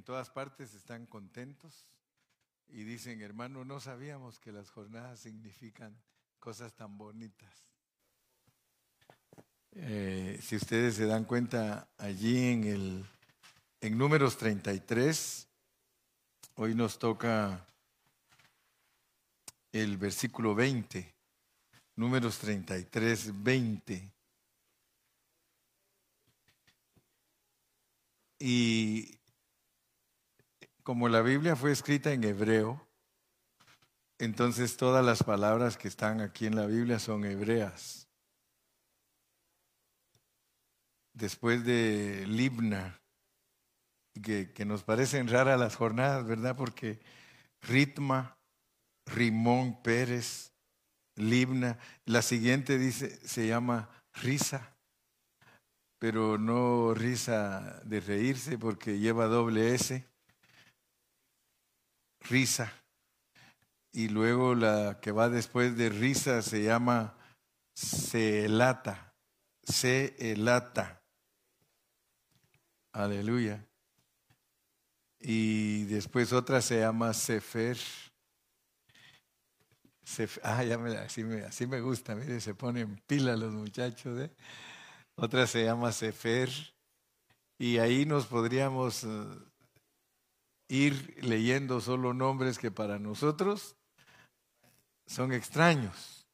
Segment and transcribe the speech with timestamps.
[0.00, 1.86] en todas partes están contentos
[2.68, 5.94] y dicen, hermano, no sabíamos que las jornadas significan
[6.38, 7.52] cosas tan bonitas.
[9.72, 13.04] Eh, si ustedes se dan cuenta, allí en el
[13.82, 15.46] en números 33,
[16.54, 17.66] hoy nos toca
[19.70, 21.14] el versículo 20,
[21.96, 24.12] números 33, 20.
[28.38, 29.19] Y
[30.82, 32.86] como la Biblia fue escrita en hebreo,
[34.18, 38.08] entonces todas las palabras que están aquí en la Biblia son hebreas.
[41.14, 43.00] Después de Libna,
[44.22, 46.56] que, nos parecen raras las jornadas, ¿verdad?
[46.56, 47.00] Porque
[47.62, 48.38] Ritma,
[49.06, 50.52] Rimón Pérez,
[51.16, 54.76] Libna, la siguiente dice, se llama Risa,
[55.98, 60.06] pero no risa de reírse porque lleva doble S,
[62.20, 62.72] Risa.
[63.92, 67.16] Y luego la que va después de risa se llama
[67.74, 69.14] Celata,
[69.64, 71.02] Celata.
[72.92, 73.66] Aleluya.
[75.18, 77.78] Y después otra se llama Sefer.
[80.42, 84.18] ah, ya me, así, me, así me gusta, mire, se ponen pila los muchachos.
[84.18, 84.30] ¿eh?
[85.16, 86.50] Otra se llama Sefer.
[87.58, 89.26] Y ahí nos podríamos eh,
[90.70, 93.76] ir leyendo solo nombres que para nosotros
[95.04, 96.28] son extraños,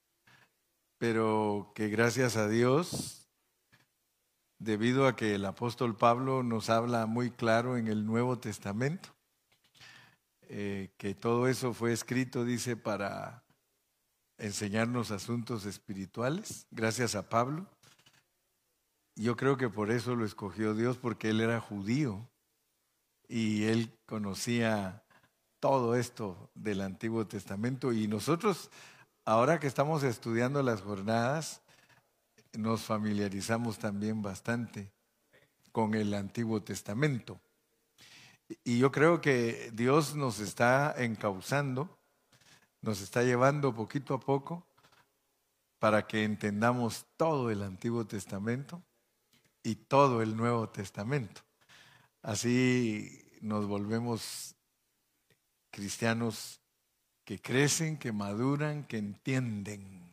[0.98, 3.26] pero que gracias a Dios
[4.58, 9.08] debido a que el apóstol Pablo nos habla muy claro en el Nuevo Testamento,
[10.48, 13.42] eh, que todo eso fue escrito, dice, para
[14.36, 17.66] enseñarnos asuntos espirituales, gracias a Pablo.
[19.14, 22.28] Yo creo que por eso lo escogió Dios, porque él era judío
[23.28, 25.02] y él conocía
[25.60, 27.92] todo esto del Antiguo Testamento.
[27.92, 28.70] Y nosotros,
[29.24, 31.62] ahora que estamos estudiando las jornadas,
[32.56, 34.92] nos familiarizamos también bastante
[35.72, 37.40] con el Antiguo Testamento.
[38.64, 41.98] Y yo creo que Dios nos está encauzando,
[42.80, 44.64] nos está llevando poquito a poco
[45.78, 48.82] para que entendamos todo el Antiguo Testamento
[49.62, 51.45] y todo el Nuevo Testamento.
[52.26, 54.56] Así nos volvemos
[55.70, 56.60] cristianos
[57.24, 60.06] que crecen, que maduran, que entienden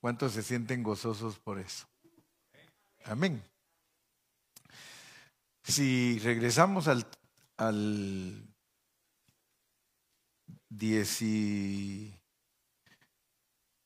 [0.00, 1.86] ¿Cuántos se sienten gozosos por eso?
[3.04, 3.42] Amén.
[5.64, 7.06] Si regresamos al,
[7.56, 8.46] al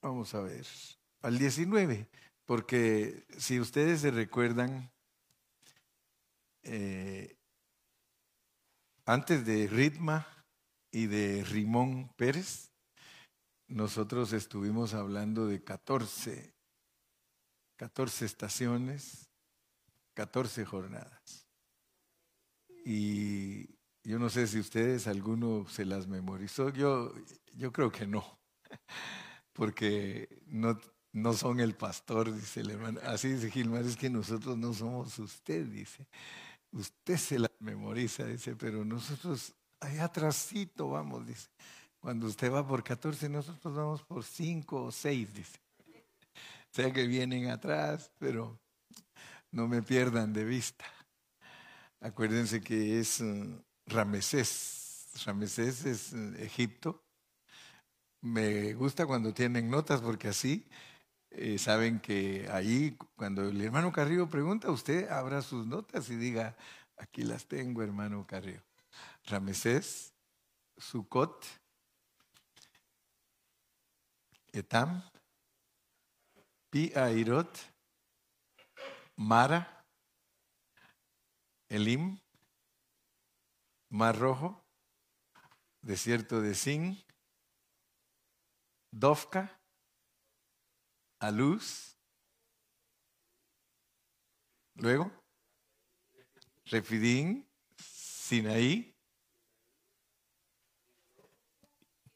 [0.03, 0.67] vamos a ver,
[1.23, 2.09] al 19,
[2.45, 4.92] porque si ustedes se recuerdan,
[6.63, 7.37] eh,
[9.05, 10.27] antes de Ritma
[10.91, 12.73] y de Rimón Pérez,
[13.69, 16.55] nosotros estuvimos hablando de 14,
[17.77, 19.31] 14 estaciones,
[20.15, 21.47] 14 jornadas.
[22.85, 27.15] Y yo no sé si ustedes, alguno se las memorizó, yo,
[27.55, 28.39] yo creo que no,
[29.53, 30.79] porque no,
[31.13, 33.01] no son el pastor, dice el hermano.
[33.05, 36.07] Así dice Gilmar, es que nosotros no somos usted, dice.
[36.73, 41.49] Usted se las memoriza, dice, pero nosotros allá atrásito vamos, dice.
[42.01, 45.59] Cuando usted va por 14, nosotros vamos por 5 o 6, dice.
[46.73, 48.59] O sea que vienen atrás, pero
[49.51, 50.85] no me pierdan de vista.
[52.01, 55.11] Acuérdense que es uh, Ramesés.
[55.27, 57.05] Ramesés es uh, Egipto.
[58.23, 60.67] Me gusta cuando tienen notas porque así
[61.35, 66.57] eh, saben que ahí, cuando el hermano Carrillo pregunta, usted abra sus notas y diga,
[66.97, 68.63] aquí las tengo, hermano Carrillo.
[69.25, 70.13] Ramesés,
[70.77, 71.47] Sucot,
[74.53, 75.03] Etam,
[76.69, 77.59] Pi Airot,
[79.17, 79.87] Mara,
[81.69, 82.19] Elim,
[83.89, 84.63] Mar Rojo,
[85.81, 87.03] Desierto de Sin,
[88.91, 89.62] Dofka,
[91.23, 91.97] Aluz,
[94.75, 95.09] luego,
[96.65, 97.49] Refidín,
[97.79, 98.93] Sinaí,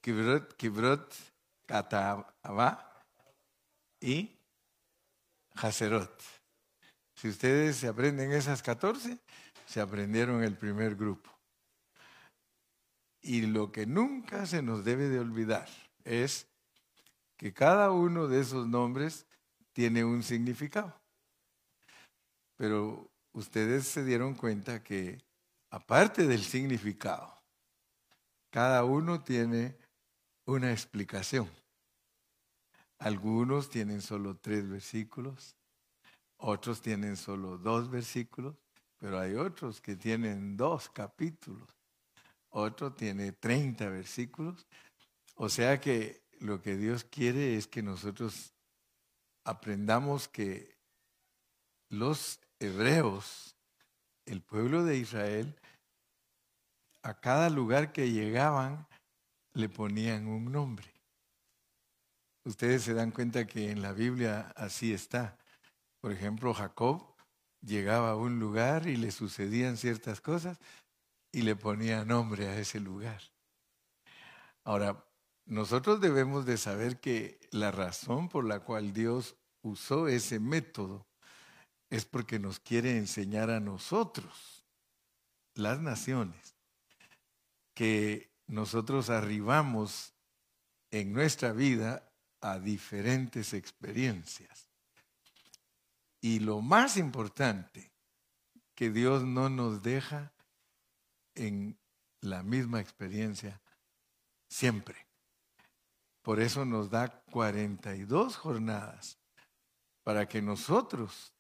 [0.01, 1.15] Kibrot, Kibrot,
[1.67, 3.07] Catabá
[4.01, 4.41] y
[5.55, 6.21] Hacerot.
[7.15, 9.21] Si ustedes se aprenden esas 14,
[9.67, 11.31] se aprendieron el primer grupo.
[13.21, 15.69] Y lo que nunca se nos debe de olvidar
[16.03, 16.49] es
[17.37, 19.27] que cada uno de esos nombres
[19.73, 20.99] tiene un significado.
[22.57, 25.23] Pero ustedes se dieron cuenta que
[25.71, 27.43] aparte del significado,
[28.51, 29.77] cada uno tiene
[30.47, 31.51] una explicación.
[32.99, 35.55] Algunos tienen solo tres versículos,
[36.39, 38.57] otros tienen solo dos versículos,
[38.97, 41.69] pero hay otros que tienen dos capítulos,
[42.49, 44.67] otro tiene 30 versículos.
[45.35, 48.55] O sea que lo que Dios quiere es que nosotros
[49.45, 50.77] aprendamos que
[51.89, 53.57] los hebreos,
[54.25, 55.59] el pueblo de Israel,
[57.03, 58.87] a cada lugar que llegaban
[59.53, 60.93] le ponían un nombre.
[62.45, 65.39] Ustedes se dan cuenta que en la Biblia así está.
[66.01, 67.15] Por ejemplo, Jacob
[67.61, 70.59] llegaba a un lugar y le sucedían ciertas cosas
[71.33, 73.21] y le ponía nombre a ese lugar.
[74.65, 75.06] Ahora,
[75.47, 81.07] nosotros debemos de saber que la razón por la cual Dios usó ese método
[81.89, 84.65] es porque nos quiere enseñar a nosotros,
[85.55, 86.57] las naciones,
[87.75, 90.15] que nosotros arribamos
[90.91, 94.69] en nuestra vida a diferentes experiencias.
[96.21, 97.93] Y lo más importante,
[98.75, 100.33] que Dios no nos deja
[101.35, 101.79] en
[102.21, 103.63] la misma experiencia
[104.49, 105.07] siempre.
[106.27, 109.17] Por eso nos da 42 jornadas
[110.03, 111.33] para que nosotros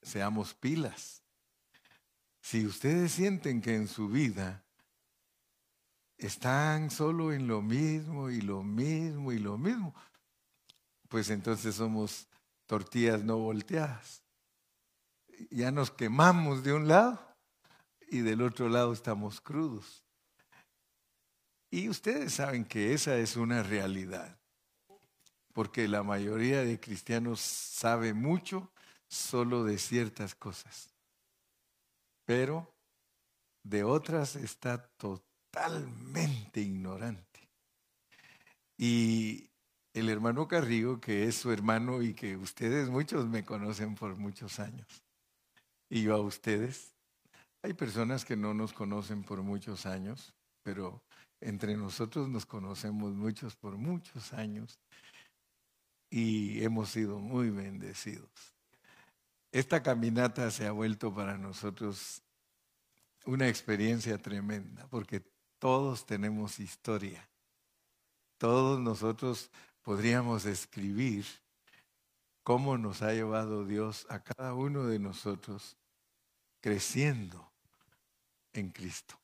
[0.00, 1.22] seamos pilas.
[2.40, 4.64] Si ustedes sienten que en su vida
[6.16, 9.94] están solo en lo mismo y lo mismo y lo mismo,
[11.10, 12.26] pues entonces somos
[12.64, 14.24] tortillas no volteadas.
[15.50, 17.36] Ya nos quemamos de un lado
[18.08, 20.07] y del otro lado estamos crudos.
[21.70, 24.38] Y ustedes saben que esa es una realidad,
[25.52, 28.72] porque la mayoría de cristianos sabe mucho
[29.06, 30.94] solo de ciertas cosas,
[32.24, 32.74] pero
[33.62, 37.48] de otras está totalmente ignorante.
[38.78, 39.50] Y
[39.92, 44.58] el hermano Carrillo, que es su hermano y que ustedes muchos me conocen por muchos
[44.58, 44.86] años,
[45.90, 46.94] y yo a ustedes,
[47.62, 50.32] hay personas que no nos conocen por muchos años,
[50.62, 51.02] pero
[51.40, 54.78] entre nosotros nos conocemos muchos por muchos años
[56.10, 58.30] y hemos sido muy bendecidos.
[59.52, 62.22] Esta caminata se ha vuelto para nosotros
[63.24, 65.22] una experiencia tremenda, porque
[65.58, 67.28] todos tenemos historia.
[68.38, 69.50] Todos nosotros
[69.82, 71.26] podríamos escribir
[72.42, 75.76] cómo nos ha llevado Dios a cada uno de nosotros
[76.60, 77.50] creciendo
[78.52, 79.18] en Cristo.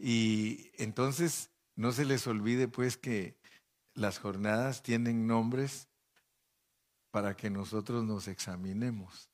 [0.00, 3.36] Y entonces no se les olvide pues que
[3.94, 5.88] las jornadas tienen nombres
[7.10, 9.30] para que nosotros nos examinemos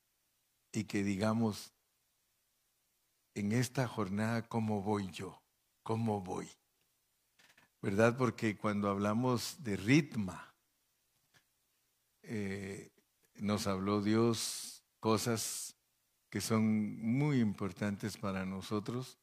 [0.73, 1.73] y que digamos,
[3.35, 5.43] en esta jornada, ¿cómo voy yo?
[5.87, 6.49] cómo voy.
[7.81, 8.17] ¿Verdad?
[8.19, 10.53] Porque cuando hablamos de ritma,
[12.23, 12.91] eh,
[13.37, 15.77] nos habló Dios cosas
[16.29, 19.21] que son muy importantes para nosotros,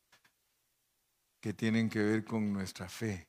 [1.44, 3.28] que tienen que ver con nuestra fe,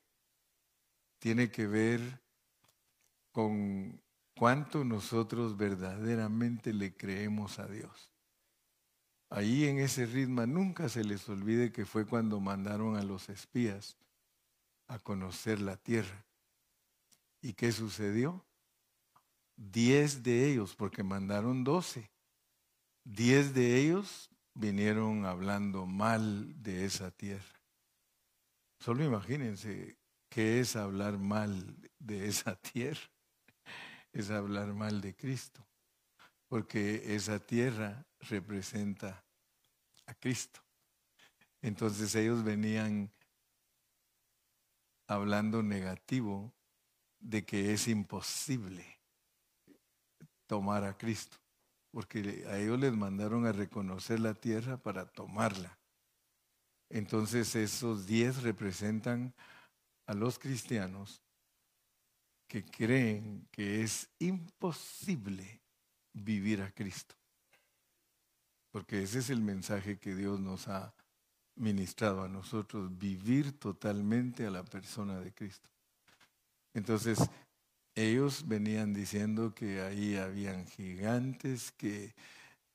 [1.19, 2.21] tiene que ver
[3.33, 4.01] con
[4.33, 8.13] cuánto nosotros verdaderamente le creemos a Dios.
[9.29, 13.97] Ahí en ese ritmo nunca se les olvide que fue cuando mandaron a los espías
[14.87, 16.23] a conocer la tierra.
[17.41, 18.45] ¿Y qué sucedió?
[19.57, 22.09] Diez de ellos, porque mandaron doce,
[23.03, 27.64] diez de ellos vinieron hablando mal de esa tierra.
[28.79, 29.97] Solo imagínense
[30.29, 33.09] qué es hablar mal de esa tierra.
[34.11, 35.65] Es hablar mal de Cristo
[36.47, 39.25] porque esa tierra representa
[40.05, 40.61] a Cristo.
[41.61, 43.11] Entonces ellos venían
[45.07, 46.53] hablando negativo
[47.19, 48.85] de que es imposible
[50.47, 51.37] tomar a Cristo,
[51.91, 55.79] porque a ellos les mandaron a reconocer la tierra para tomarla.
[56.89, 59.33] Entonces esos diez representan
[60.05, 61.21] a los cristianos
[62.47, 65.61] que creen que es imposible
[66.13, 67.15] vivir a Cristo.
[68.71, 70.93] Porque ese es el mensaje que Dios nos ha
[71.55, 75.69] ministrado a nosotros, vivir totalmente a la persona de Cristo.
[76.73, 77.19] Entonces,
[77.95, 82.13] ellos venían diciendo que ahí habían gigantes, que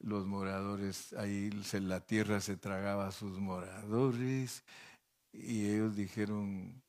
[0.01, 4.65] los moradores, ahí la tierra se tragaba a sus moradores,
[5.33, 6.83] y ellos dijeron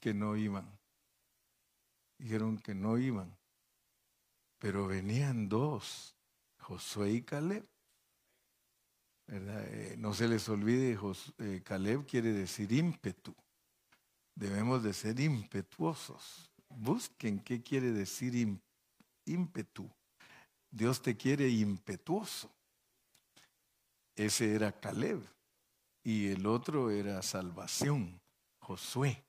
[0.00, 0.66] que no iban.
[2.18, 3.36] Dijeron que no iban.
[4.58, 6.16] Pero venían dos,
[6.60, 7.66] Josué y Caleb.
[9.28, 10.98] Eh, no se les olvide,
[11.38, 13.34] eh, Caleb quiere decir ímpetu.
[14.34, 16.50] Debemos de ser impetuosos.
[16.68, 18.60] Busquen qué quiere decir
[19.24, 19.90] ímpetu.
[20.70, 22.50] Dios te quiere impetuoso.
[24.14, 25.22] Ese era Caleb.
[26.02, 28.20] Y el otro era salvación,
[28.58, 29.24] Josué.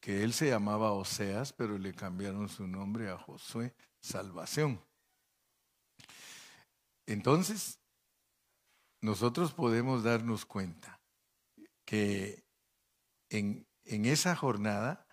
[0.00, 4.80] Que él se llamaba Oseas, pero le cambiaron su nombre a Josué, salvación.
[7.06, 7.78] Entonces,
[9.00, 11.00] nosotros podemos darnos cuenta
[11.84, 12.44] que
[13.28, 15.06] en, en esa jornada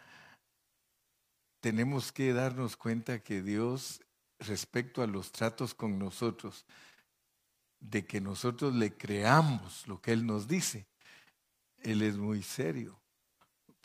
[1.60, 4.03] tenemos que darnos cuenta que Dios,
[4.48, 6.66] respecto a los tratos con nosotros,
[7.80, 10.88] de que nosotros le creamos lo que Él nos dice,
[11.80, 13.02] Él es muy serio,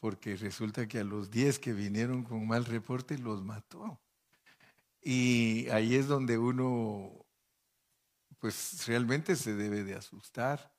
[0.00, 4.00] porque resulta que a los diez que vinieron con mal reporte los mató.
[5.02, 7.24] Y ahí es donde uno
[8.38, 10.72] pues realmente se debe de asustar.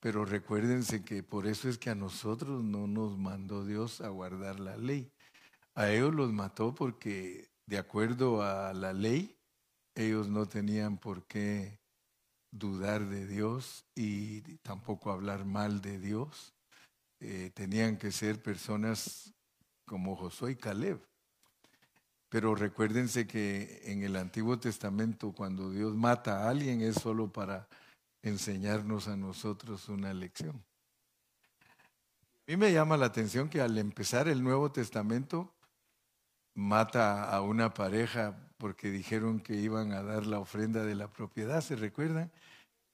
[0.00, 4.58] Pero recuérdense que por eso es que a nosotros no nos mandó Dios a guardar
[4.58, 5.12] la ley.
[5.74, 9.36] A ellos los mató porque de acuerdo a la ley,
[9.94, 11.78] ellos no tenían por qué
[12.50, 16.54] dudar de Dios y tampoco hablar mal de Dios.
[17.20, 19.32] Eh, tenían que ser personas
[19.86, 21.00] como Josué y Caleb.
[22.28, 27.68] Pero recuérdense que en el Antiguo Testamento cuando Dios mata a alguien es solo para
[28.22, 30.64] enseñarnos a nosotros una lección.
[32.46, 35.52] A mí me llama la atención que al empezar el Nuevo Testamento
[36.54, 41.60] mata a una pareja porque dijeron que iban a dar la ofrenda de la propiedad,
[41.60, 42.30] ¿se recuerdan?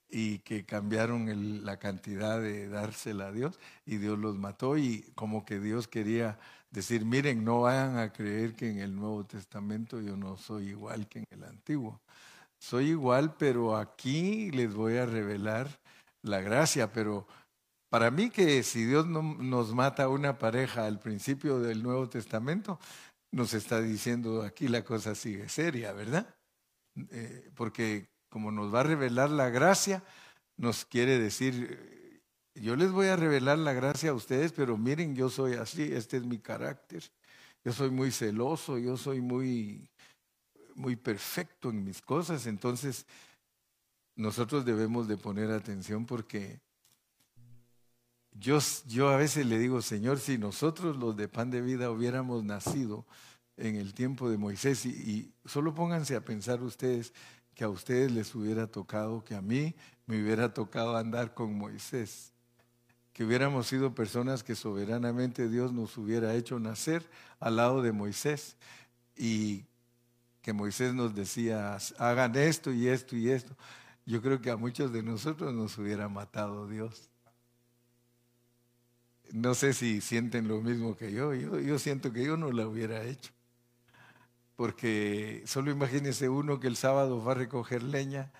[0.09, 5.45] Y que cambiaron la cantidad de dársela a Dios y Dios los mató y como
[5.45, 6.39] que Dios quería
[6.71, 11.07] decir, miren, no vayan a creer que en el Nuevo Testamento yo no soy igual
[11.07, 12.01] que en el Antiguo.
[12.57, 15.79] Soy igual, pero aquí les voy a revelar
[16.23, 17.27] la gracia, pero
[17.89, 22.09] para mí que si Dios no, nos mata a una pareja al principio del Nuevo
[22.09, 22.79] Testamento,
[23.31, 26.35] nos está diciendo aquí la cosa sigue seria, ¿verdad?
[27.11, 30.03] Eh, porque como nos va a revelar la gracia,
[30.57, 32.21] nos quiere decir,
[32.55, 36.17] yo les voy a revelar la gracia a ustedes, pero miren, yo soy así, este
[36.17, 37.03] es mi carácter.
[37.63, 39.89] Yo soy muy celoso, yo soy muy,
[40.75, 42.45] muy perfecto en mis cosas.
[42.45, 43.05] Entonces,
[44.15, 46.59] nosotros debemos de poner atención porque
[48.39, 53.05] yo, a veces le digo, Señor, si nosotros los de pan de vida hubiéramos nacido
[53.57, 57.13] en el tiempo de Moisés y, y solo pónganse a pensar ustedes
[57.53, 62.33] que a ustedes les hubiera tocado, que a mí me hubiera tocado andar con Moisés
[63.19, 67.05] que hubiéramos sido personas que soberanamente Dios nos hubiera hecho nacer
[67.41, 68.55] al lado de Moisés
[69.13, 69.65] y
[70.41, 73.57] que Moisés nos decía, hagan esto y esto y esto.
[74.05, 77.09] Yo creo que a muchos de nosotros nos hubiera matado Dios.
[79.31, 81.33] No sé si sienten lo mismo que yo.
[81.33, 83.31] Yo, yo siento que yo no lo hubiera hecho.
[84.55, 88.31] Porque solo imagínense uno que el sábado va a recoger leña,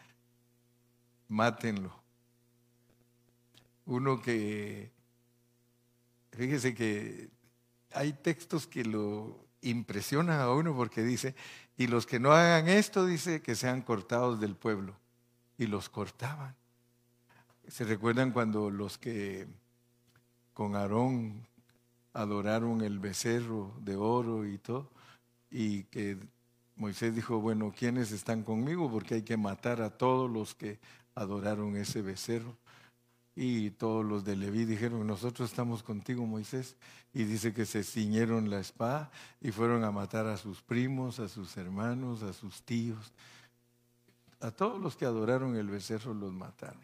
[1.27, 2.00] mátenlo
[3.89, 4.91] uno que,
[6.31, 7.29] fíjese que
[7.91, 11.36] hay textos que lo impresionan a uno porque dice,
[11.75, 14.96] y los que no hagan esto, dice, que sean cortados del pueblo.
[15.58, 16.55] Y los cortaban.
[17.67, 19.48] ¿Se recuerdan cuando los que
[20.60, 21.48] con Aarón
[22.12, 24.89] adoraron el becerro de oro y todo?
[25.50, 26.18] Y que
[26.75, 28.92] Moisés dijo, bueno, ¿quiénes están conmigo?
[28.92, 30.78] Porque hay que matar a todos los que
[31.16, 32.58] adoraron ese becerro.
[33.38, 36.75] Y todos los de Leví dijeron, nosotros estamos contigo, Moisés.
[37.13, 41.30] Y dice que se ciñeron la espada y fueron a matar a sus primos, a
[41.30, 43.13] sus hermanos, a sus tíos.
[44.42, 46.82] A todos los que adoraron el becerro los mataron.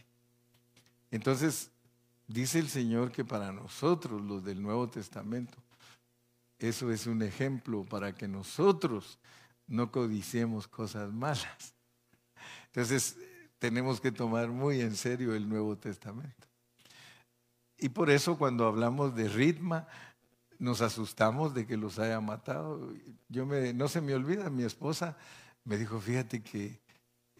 [1.11, 1.71] Entonces,
[2.27, 5.57] dice el Señor que para nosotros, los del Nuevo Testamento,
[6.59, 9.19] eso es un ejemplo para que nosotros
[9.67, 11.75] no codiciemos cosas malas.
[12.67, 13.17] Entonces,
[13.59, 16.47] tenemos que tomar muy en serio el Nuevo Testamento.
[17.77, 19.87] Y por eso cuando hablamos de ritma,
[20.59, 22.93] nos asustamos de que los haya matado.
[23.27, 25.17] Yo me, no se me olvida, mi esposa
[25.65, 26.79] me dijo, fíjate que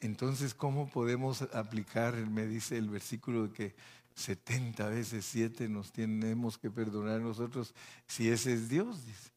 [0.01, 3.75] entonces, ¿cómo podemos aplicar, me dice el versículo que
[4.15, 7.73] 70 veces 7 nos tenemos que perdonar nosotros
[8.07, 9.05] si ese es Dios?
[9.05, 9.31] Dice.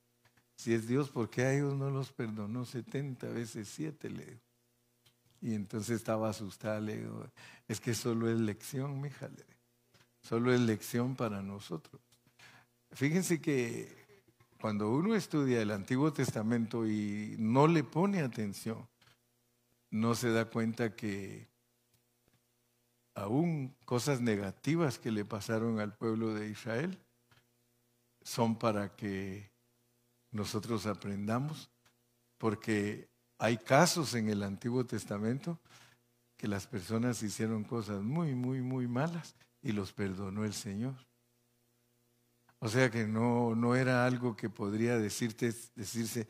[0.56, 4.10] Si es Dios, ¿por qué a ellos no los perdonó 70 veces 7?
[4.10, 4.40] Le digo.
[5.40, 7.24] Y entonces estaba asustada, le digo,
[7.68, 9.44] es que solo es lección, mija, le
[10.20, 12.02] solo es lección para nosotros.
[12.90, 14.24] Fíjense que
[14.60, 18.88] cuando uno estudia el Antiguo Testamento y no le pone atención,
[19.90, 21.46] no se da cuenta que
[23.18, 26.98] aún cosas negativas que le pasaron al pueblo de Israel
[28.22, 29.50] son para que
[30.30, 31.70] nosotros aprendamos,
[32.38, 33.08] porque
[33.38, 35.58] hay casos en el Antiguo Testamento
[36.36, 40.94] que las personas hicieron cosas muy, muy, muy malas y los perdonó el Señor.
[42.60, 46.28] O sea que no, no era algo que podría decirte, decirse,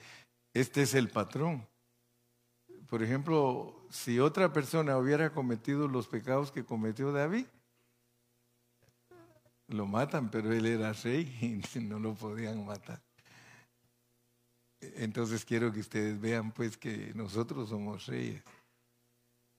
[0.55, 1.67] este es el patrón.
[2.89, 7.47] Por ejemplo, si otra persona hubiera cometido los pecados que cometió David,
[9.69, 13.01] lo matan, pero él era rey y no lo podían matar.
[14.81, 18.43] Entonces quiero que ustedes vean pues que nosotros somos reyes.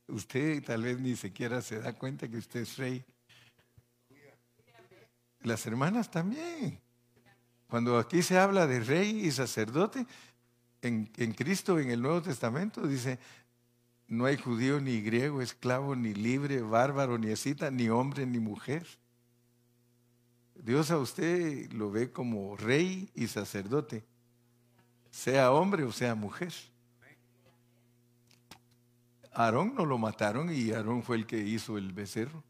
[0.08, 3.06] Usted tal vez ni siquiera se da cuenta que usted es rey.
[5.42, 6.80] Las hermanas también.
[7.68, 10.08] Cuando aquí se habla de rey y sacerdote,
[10.82, 13.20] en, Cristo, en el Nuevo Testamento, dice,
[14.08, 18.86] no hay judío ni griego, esclavo ni libre, bárbaro ni escita, ni hombre ni mujer.
[20.56, 24.04] Dios a usted lo ve como rey y sacerdote,
[25.12, 26.54] sea hombre o sea mujer.
[29.32, 32.44] Aarón no lo mataron y Aarón fue el que hizo el becerro.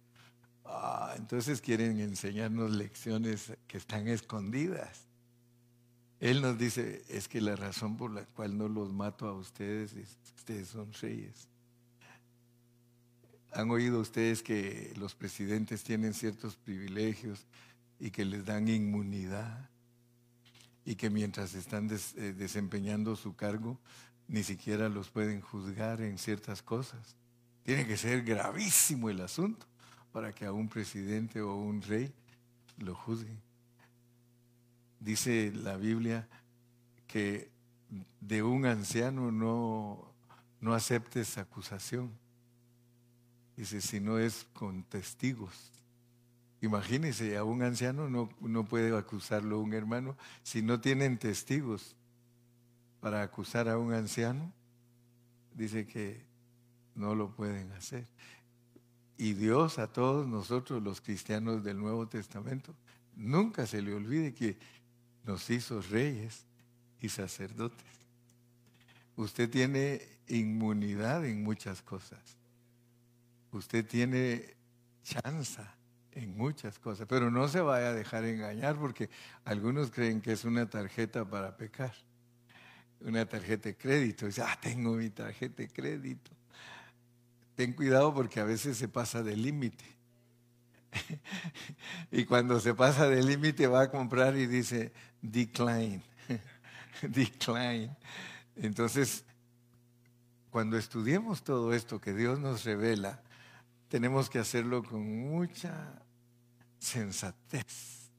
[0.66, 5.09] Ah, entonces quieren enseñarnos lecciones que están escondidas.
[6.20, 9.94] Él nos dice, es que la razón por la cual no los mato a ustedes
[9.94, 11.48] es que ustedes son reyes.
[13.54, 17.46] ¿Han oído ustedes que los presidentes tienen ciertos privilegios
[18.00, 19.70] y que les dan inmunidad?
[20.86, 23.80] Y que mientras están eh, desempeñando su cargo,
[24.28, 27.16] ni siquiera los pueden juzgar en ciertas cosas.
[27.64, 29.66] Tiene que ser gravísimo el asunto
[30.12, 32.12] para que a un presidente o un rey
[32.78, 33.49] lo juzguen.
[35.00, 36.28] Dice la Biblia
[37.08, 37.50] que
[38.20, 40.14] de un anciano no,
[40.60, 42.12] no aceptes acusación.
[43.56, 45.72] Dice, si no es con testigos.
[46.62, 51.96] Imagínese, a un anciano no, no puede acusarlo un hermano si no tienen testigos
[53.00, 54.52] para acusar a un anciano.
[55.54, 56.22] Dice que
[56.96, 58.06] no lo pueden hacer.
[59.18, 62.74] Y Dios a todos nosotros, los cristianos del Nuevo Testamento,
[63.16, 64.58] nunca se le olvide que
[65.24, 66.46] nos hizo reyes
[67.00, 67.88] y sacerdotes.
[69.16, 72.20] Usted tiene inmunidad en muchas cosas.
[73.52, 74.56] Usted tiene
[75.04, 75.76] chanza
[76.12, 79.10] en muchas cosas, pero no se vaya a dejar engañar porque
[79.46, 81.94] algunos creen que es una tarjeta para pecar,
[83.02, 84.26] una tarjeta de crédito.
[84.26, 86.32] Dice, ah, tengo mi tarjeta de crédito.
[87.56, 89.99] Ten cuidado porque a veces se pasa del límite.
[92.12, 96.04] y cuando se pasa del límite va a comprar y dice, decline,
[97.02, 97.96] decline.
[98.56, 99.26] Entonces,
[100.50, 103.22] cuando estudiemos todo esto que Dios nos revela,
[103.88, 106.02] tenemos que hacerlo con mucha
[106.80, 108.12] sensatez,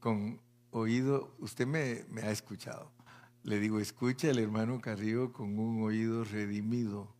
[0.00, 1.34] con oído.
[1.38, 2.90] Usted me, me ha escuchado.
[3.42, 7.14] Le digo, escucha el hermano Carrillo con un oído redimido,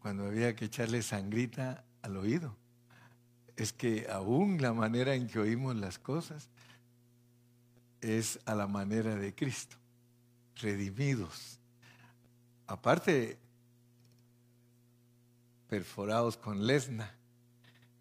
[0.00, 2.54] cuando había que echarle sangrita al oído.
[3.56, 6.48] Es que aún la manera en que oímos las cosas
[8.00, 9.76] es a la manera de Cristo,
[10.56, 11.58] redimidos.
[12.66, 13.38] Aparte,
[15.68, 17.14] perforados con lesna,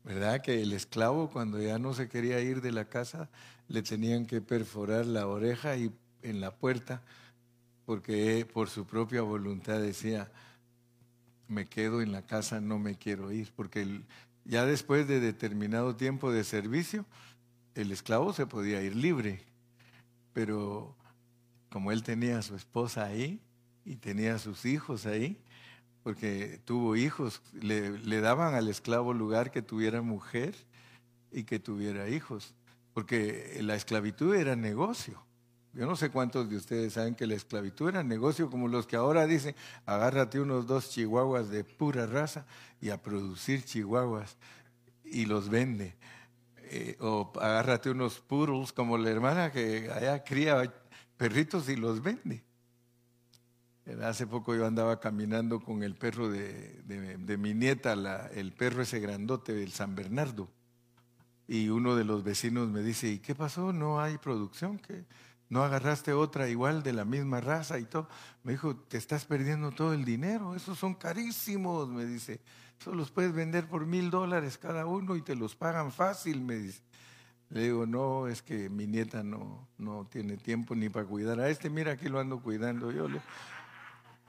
[0.03, 0.41] ¿verdad?
[0.41, 3.29] Que el esclavo cuando ya no se quería ir de la casa,
[3.67, 7.01] le tenían que perforar la oreja y en la puerta,
[7.85, 10.31] porque por su propia voluntad decía,
[11.47, 14.01] me quedo en la casa, no me quiero ir, porque
[14.45, 17.06] ya después de determinado tiempo de servicio,
[17.75, 19.45] el esclavo se podía ir libre
[20.34, 20.95] pero
[21.69, 23.39] como él tenía a su esposa ahí
[23.86, 25.39] y tenía a sus hijos ahí,
[26.03, 30.56] porque tuvo hijos, le, le, daban al esclavo lugar que tuviera mujer
[31.32, 32.53] y que tuviera hijos,
[32.93, 35.23] porque la esclavitud era negocio.
[35.73, 38.95] Yo no sé cuántos de ustedes saben que la esclavitud era negocio, como los que
[38.95, 39.55] ahora dicen,
[39.88, 42.45] agárrate unos dos chihuahuas de pura raza
[42.79, 44.38] y a producir chihuahuas
[45.03, 45.95] y los vende.
[46.65, 50.71] Eh, o agárrate unos poodles como la hermana que allá cría
[51.17, 52.43] perritos y los vende.
[54.03, 57.93] Hace poco yo andaba caminando con el perro de, mi nieta,
[58.33, 60.49] el perro ese grandote del San Bernardo.
[61.47, 63.73] Y uno de los vecinos me dice, ¿y qué pasó?
[63.73, 64.77] ¿No hay producción?
[64.77, 65.03] ¿Qué?
[65.53, 68.09] ¿No agarraste otra igual de la misma raza y todo?
[68.41, 72.41] Me dijo, te estás perdiendo todo el dinero, esos son carísimos, me dice.
[72.81, 76.55] Eso los puedes vender por mil dólares cada uno y te los pagan fácil, me
[76.55, 76.81] dice.
[77.51, 81.47] Le digo, no, es que mi nieta no, no tiene tiempo ni para cuidar a
[81.49, 81.69] este.
[81.69, 83.05] Mira, aquí lo ando cuidando yo.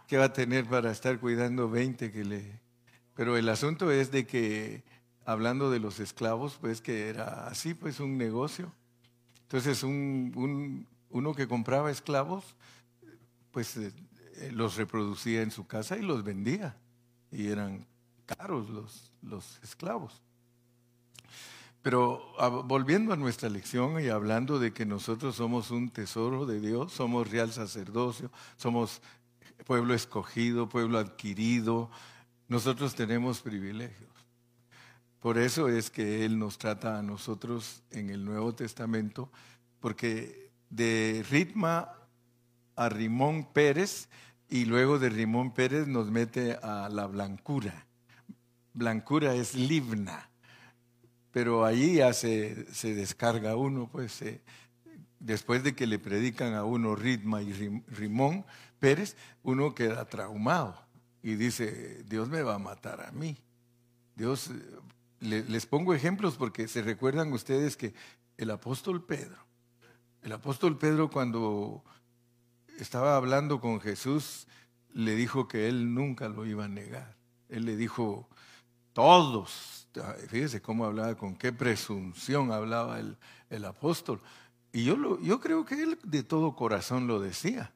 [0.07, 2.61] ¿Qué va a tener para estar cuidando 20 que le,
[3.15, 4.85] Pero el asunto es de que,
[5.25, 8.75] hablando de los esclavos, pues que era así, pues un negocio.
[9.45, 12.57] Entonces, un, uno que compraba esclavos,
[13.53, 13.93] pues eh,
[14.53, 16.77] los reproducía en su casa y los vendía.
[17.31, 17.87] Y eran
[18.27, 20.21] caros los, los esclavos.
[21.83, 26.93] Pero volviendo a nuestra lección y hablando de que nosotros somos un tesoro de Dios,
[26.93, 29.01] somos real sacerdocio, somos
[29.67, 31.91] pueblo escogido, pueblo adquirido,
[32.49, 34.11] nosotros tenemos privilegios.
[35.21, 39.31] Por eso es que Él nos trata a nosotros en el Nuevo Testamento,
[39.79, 40.44] porque
[40.75, 41.93] de Ritma
[42.77, 44.09] a Rimón Pérez
[44.49, 47.87] y luego de Rimón Pérez nos mete a la blancura.
[48.73, 50.31] Blancura es livna
[51.35, 54.23] pero ahí ya se, descarga uno, pues
[55.19, 57.53] después de que le predican a uno Ritma y
[57.89, 58.45] Rimón
[58.79, 60.81] Pérez, uno queda traumado
[61.25, 63.37] y dice, Dios me va a matar a mí.
[64.15, 64.53] Dios,
[65.19, 67.95] les pongo ejemplos porque se recuerdan ustedes que
[68.37, 69.44] el apóstol Pedro,
[70.25, 71.85] el apóstol Pedro cuando
[72.79, 74.49] estaba hablando con Jesús,
[74.93, 77.17] le dijo que él nunca lo iba a negar.
[77.49, 78.29] Él le dijo,
[78.93, 79.85] todos
[80.29, 83.17] Fíjese cómo hablaba, con qué presunción hablaba el,
[83.49, 84.21] el apóstol.
[84.73, 87.73] Y yo, lo, yo creo que él de todo corazón lo decía.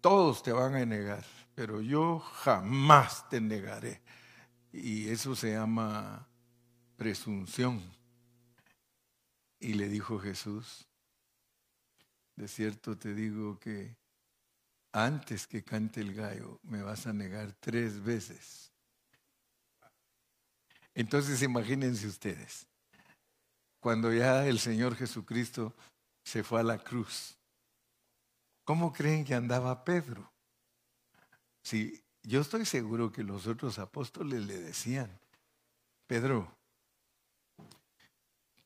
[0.00, 4.00] Todos te van a negar, pero yo jamás te negaré.
[4.72, 6.26] Y eso se llama
[6.96, 7.80] presunción.
[9.60, 10.88] Y le dijo Jesús,
[12.36, 13.96] de cierto te digo que
[14.92, 18.70] antes que cante el gallo me vas a negar tres veces.
[20.94, 22.66] Entonces imagínense ustedes,
[23.80, 25.74] cuando ya el Señor Jesucristo
[26.24, 27.36] se fue a la cruz,
[28.64, 30.32] ¿cómo creen que andaba Pedro?
[31.62, 35.10] Si yo estoy seguro que los otros apóstoles le decían,
[36.06, 36.50] Pedro,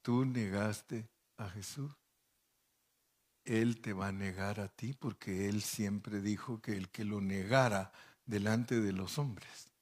[0.03, 1.93] tú negaste a Jesús.
[3.51, 7.21] Él te va a negar a ti porque Él siempre dijo que el que lo
[7.21, 7.91] negara
[8.25, 9.73] delante de los hombres,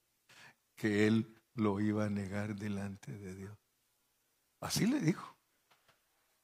[0.75, 3.55] que Él lo iba a negar delante de Dios.
[4.59, 5.37] Así le dijo.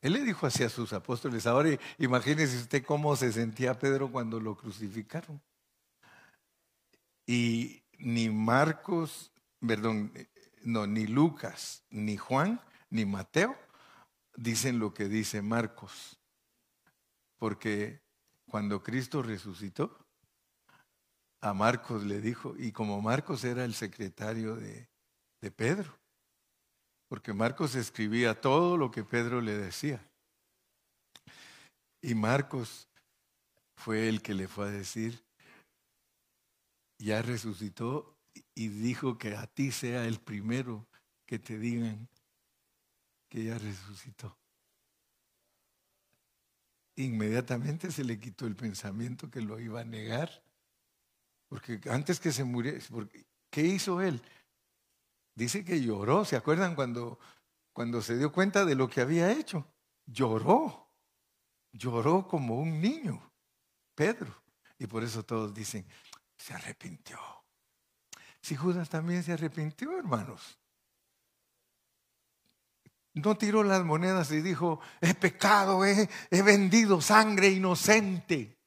[0.02, 1.48] Él le dijo así a sus apóstoles.
[1.48, 5.42] Ahora imagínese usted cómo se sentía Pedro cuando lo crucificaron.
[7.26, 9.32] Y ni Marcos,
[9.66, 10.14] perdón,
[10.62, 12.62] no, ni Lucas, ni Juan,
[12.92, 13.58] ni Mateo
[14.36, 16.20] dicen lo que dice Marcos.
[17.38, 18.02] Porque
[18.50, 20.06] cuando Cristo resucitó,
[21.41, 24.89] a Marcos le dijo, y como Marcos era el secretario de,
[25.41, 25.98] de Pedro,
[27.08, 30.04] porque Marcos escribía todo lo que Pedro le decía.
[32.02, 32.88] Y Marcos
[33.76, 35.24] fue el que le fue a decir,
[36.98, 38.17] ya resucitó
[38.54, 40.88] y dijo que a ti sea el primero
[41.26, 42.08] que te digan
[43.30, 44.38] que ya resucitó.
[46.96, 50.44] Inmediatamente se le quitó el pensamiento que lo iba a negar,
[51.48, 52.80] porque antes que se muriera,
[53.50, 54.22] ¿qué hizo él?
[55.36, 57.20] Dice que lloró, ¿se acuerdan cuando,
[57.74, 59.68] cuando se dio cuenta de lo que había hecho?
[60.06, 60.90] Lloró,
[61.74, 63.22] lloró como un niño,
[63.94, 64.34] Pedro.
[64.78, 65.86] Y por eso todos dicen,
[66.38, 67.20] se arrepintió.
[68.42, 70.60] Si Judas también se arrepintió, hermanos.
[73.15, 78.58] No tiró las monedas y dijo, he pecado, he, he vendido sangre inocente.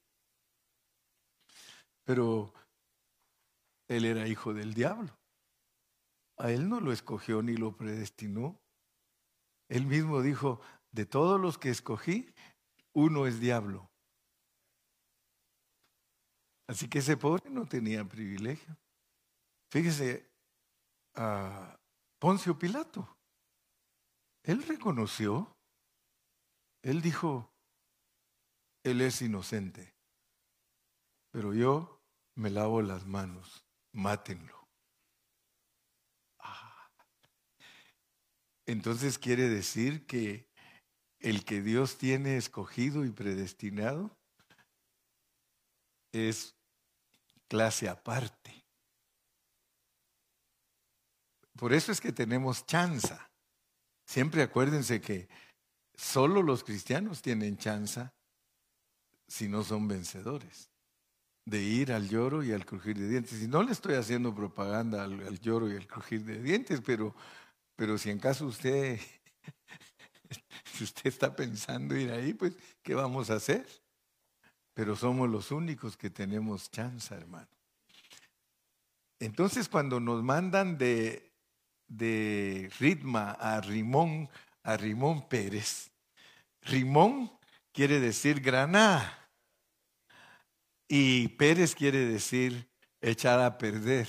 [2.04, 2.54] Pero
[3.88, 5.16] él era hijo del diablo.
[6.38, 8.58] A él no lo escogió ni lo predestinó.
[9.68, 10.60] Él mismo dijo,
[10.92, 12.32] de todos los que escogí,
[12.94, 13.90] uno es diablo.
[16.66, 18.76] Así que ese pobre no tenía privilegio.
[19.70, 20.30] Fíjese,
[21.14, 21.78] a
[22.18, 23.17] Poncio Pilato,
[24.48, 25.54] él reconoció,
[26.82, 27.52] él dijo,
[28.82, 29.94] él es inocente,
[31.30, 32.00] pero yo
[32.34, 34.66] me lavo las manos, mátenlo.
[38.64, 40.48] Entonces quiere decir que
[41.20, 44.16] el que Dios tiene escogido y predestinado
[46.10, 46.56] es
[47.48, 48.64] clase aparte.
[51.58, 53.27] Por eso es que tenemos chanza.
[54.08, 55.28] Siempre acuérdense que
[55.94, 58.14] solo los cristianos tienen chanza
[59.26, 60.70] si no son vencedores
[61.44, 63.42] de ir al lloro y al crujir de dientes.
[63.42, 67.14] Y no le estoy haciendo propaganda al, al lloro y al crujir de dientes, pero
[67.78, 68.98] pero si en caso usted,
[70.74, 73.68] si usted está pensando ir ahí, pues, ¿qué vamos a hacer?
[74.74, 77.46] Pero somos los únicos que tenemos chance, hermano.
[79.20, 81.27] Entonces cuando nos mandan de,
[81.88, 84.28] de Ritma a Rimón,
[84.62, 85.90] a Rimón Pérez,
[86.62, 87.30] Rimón
[87.72, 89.30] quiere decir graná
[90.86, 92.68] y Pérez quiere decir
[93.00, 94.08] echar a perder,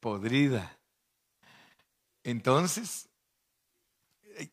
[0.00, 0.78] podrida.
[2.24, 3.08] Entonces,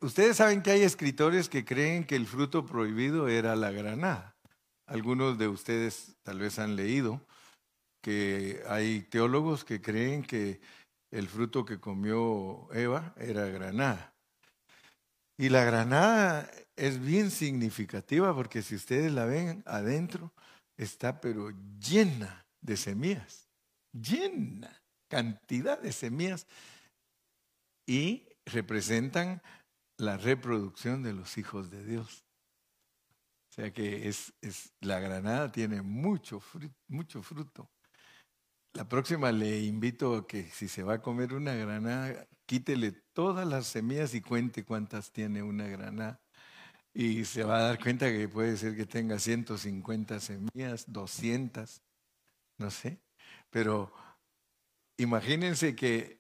[0.01, 4.35] ustedes saben que hay escritores que creen que el fruto prohibido era la granada.
[4.85, 7.25] Algunos de ustedes tal vez han leído
[8.01, 10.59] que hay teólogos que creen que
[11.13, 14.15] el fruto que comió Eva era granada.
[15.37, 20.33] Y la granada es bien significativa porque si ustedes la ven adentro,
[20.75, 23.47] está pero llena de semillas,
[23.91, 26.47] llena cantidad de semillas
[27.85, 29.43] y representan
[29.97, 32.25] la reproducción de los hijos de Dios.
[33.51, 34.33] O sea que es,
[34.79, 36.41] la granada tiene mucho,
[36.87, 37.69] mucho fruto.
[38.73, 43.47] La próxima le invito a que si se va a comer una granada, quítele todas
[43.47, 46.19] las semillas y cuente cuántas tiene una granada.
[46.91, 51.81] Y se va a dar cuenta que puede ser que tenga 150 semillas, 200,
[52.57, 52.99] no sé.
[53.51, 53.93] Pero
[54.97, 56.19] imagínense que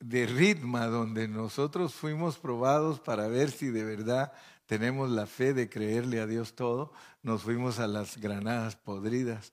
[0.00, 4.32] de ritmo donde nosotros fuimos probados para ver si de verdad
[4.66, 9.52] tenemos la fe de creerle a Dios todo, nos fuimos a las granadas podridas.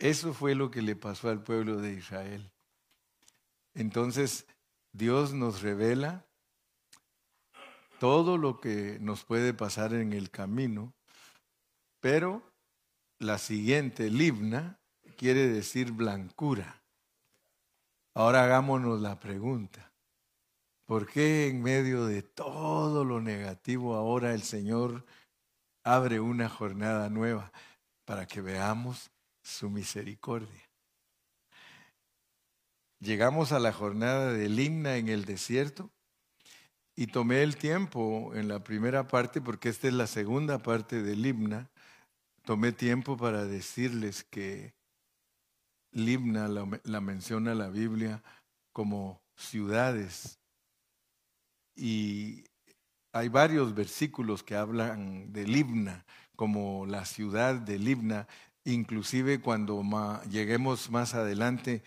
[0.00, 2.50] Eso fue lo que le pasó al pueblo de Israel.
[3.74, 4.46] Entonces,
[4.92, 6.26] Dios nos revela
[7.98, 10.94] todo lo que nos puede pasar en el camino,
[12.00, 12.42] pero
[13.18, 14.80] la siguiente, libna,
[15.18, 16.82] quiere decir blancura.
[18.14, 19.92] Ahora hagámonos la pregunta,
[20.86, 25.04] ¿por qué en medio de todo lo negativo ahora el Señor
[25.84, 27.52] abre una jornada nueva
[28.06, 29.10] para que veamos
[29.42, 30.68] su misericordia.
[33.00, 35.90] Llegamos a la jornada del himna en el desierto
[36.94, 41.24] y tomé el tiempo en la primera parte, porque esta es la segunda parte del
[41.24, 41.70] himna,
[42.44, 44.74] tomé tiempo para decirles que
[45.92, 48.22] Limna la, la, menciona la Biblia
[48.72, 50.38] como ciudades.
[51.74, 52.44] Y
[53.12, 56.04] hay varios versículos que hablan de Libna
[56.36, 58.28] como la ciudad de Libna
[58.64, 59.82] Inclusive cuando
[60.30, 61.82] lleguemos más adelante,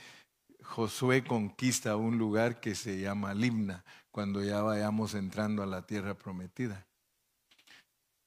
[0.62, 6.18] Josué conquista un lugar que se llama Limna, cuando ya vayamos entrando a la tierra
[6.18, 6.88] prometida.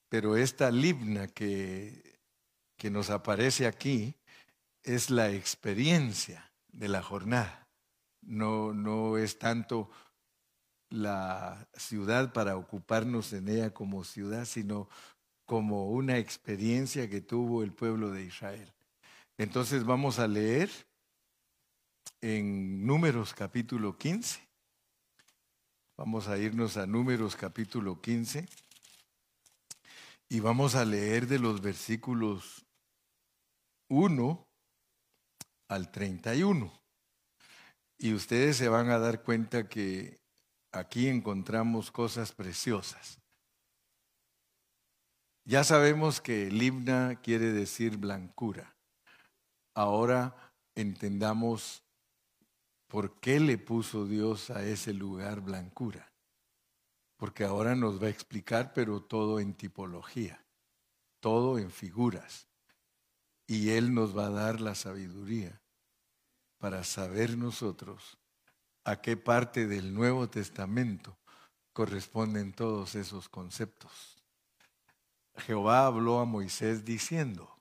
[0.09, 2.21] Pero esta Libna que,
[2.77, 4.15] que nos aparece aquí
[4.83, 7.67] es la experiencia de la jornada.
[8.23, 9.91] No, no es tanto
[10.91, 14.89] la ciudad para ocuparnos en ella como ciudad, sino
[15.47, 18.73] como una experiencia que tuvo el pueblo de Israel.
[19.39, 20.71] Entonces vamos a leer
[22.21, 24.41] en Números capítulo 15.
[25.97, 28.47] Vamos a irnos a Números capítulo 15
[30.29, 32.67] y vamos a leer de los versículos
[33.89, 34.49] 1
[35.69, 36.73] al 31.
[37.99, 40.19] Y ustedes se van a dar cuenta que
[40.73, 43.21] aquí encontramos cosas preciosas.
[45.49, 48.75] Ya sabemos que Libna quiere decir blancura.
[49.75, 50.35] Ahora
[50.75, 51.85] entendamos
[52.89, 56.13] por qué le puso Dios a ese lugar blancura.
[57.17, 60.45] Porque ahora nos va a explicar, pero todo en tipología,
[61.21, 62.49] todo en figuras.
[63.47, 65.63] Y Él nos va a dar la sabiduría
[66.59, 68.19] para saber nosotros
[68.83, 71.17] a qué parte del Nuevo Testamento
[71.73, 74.16] corresponden todos esos conceptos.
[75.39, 77.57] Jehová habló a Moisés diciendo,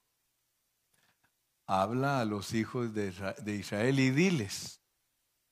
[1.68, 4.82] habla a los hijos de Israel y diles,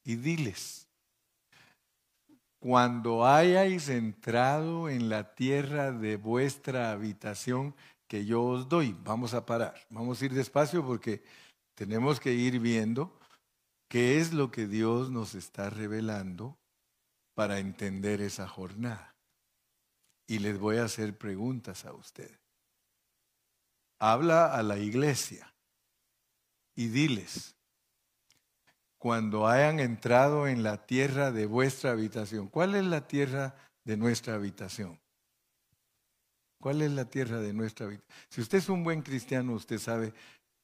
[0.03, 0.87] y diles,
[2.59, 7.75] cuando hayáis entrado en la tierra de vuestra habitación
[8.07, 11.23] que yo os doy, vamos a parar, vamos a ir despacio porque
[11.75, 13.19] tenemos que ir viendo
[13.89, 16.57] qué es lo que Dios nos está revelando
[17.33, 19.12] para entender esa jornada
[20.27, 22.39] y les voy a hacer preguntas a ustedes.
[23.99, 25.53] Habla a la iglesia
[26.75, 27.55] y diles,
[28.97, 34.35] cuando hayan entrado en la tierra de vuestra habitación, ¿cuál es la tierra de nuestra
[34.35, 34.99] habitación?
[36.59, 38.17] ¿Cuál es la tierra de nuestra habitación?
[38.29, 40.13] Si usted es un buen cristiano, usted sabe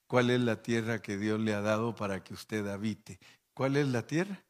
[0.08, 3.20] cuál es la tierra que Dios le ha dado para que usted habite.
[3.54, 4.42] ¿Cuál es la tierra?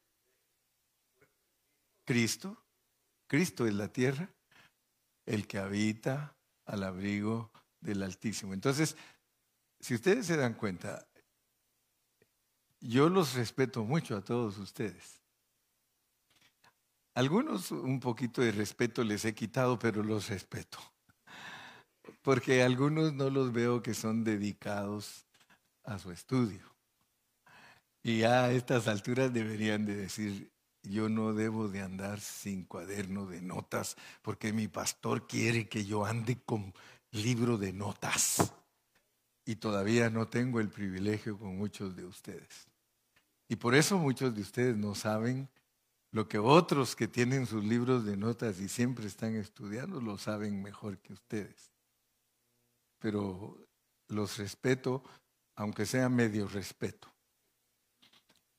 [2.06, 2.64] Cristo.
[3.28, 4.30] Cristo es la tierra
[5.30, 8.56] el que habita al abrigo del Altísimo.
[8.56, 8.98] Entonces,
[9.80, 11.08] si ustedes se dan cuenta,
[12.82, 15.22] yo los respeto mucho a todos ustedes.
[17.14, 20.80] Algunos un poquito de respeto les he quitado, pero los respeto.
[22.24, 25.28] Porque algunos no los veo que son dedicados
[25.84, 26.76] a su estudio.
[28.02, 30.52] Y a estas alturas deberían de decir,
[30.84, 36.06] yo no debo de andar sin cuaderno de notas, porque mi pastor quiere que yo
[36.06, 36.74] ande con
[37.12, 38.54] libro de notas.
[39.46, 42.68] Y todavía no tengo el privilegio con muchos de ustedes.
[43.48, 45.50] Y por eso muchos de ustedes no saben
[46.12, 50.62] lo que otros que tienen sus libros de notas y siempre están estudiando lo saben
[50.62, 51.72] mejor que ustedes.
[53.00, 53.58] Pero
[54.08, 55.04] los respeto,
[55.56, 57.09] aunque sea medio respeto.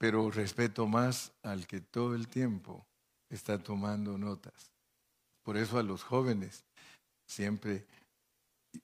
[0.01, 2.87] Pero respeto más al que todo el tiempo
[3.29, 4.73] está tomando notas.
[5.45, 6.65] Por eso a los jóvenes
[7.29, 7.87] siempre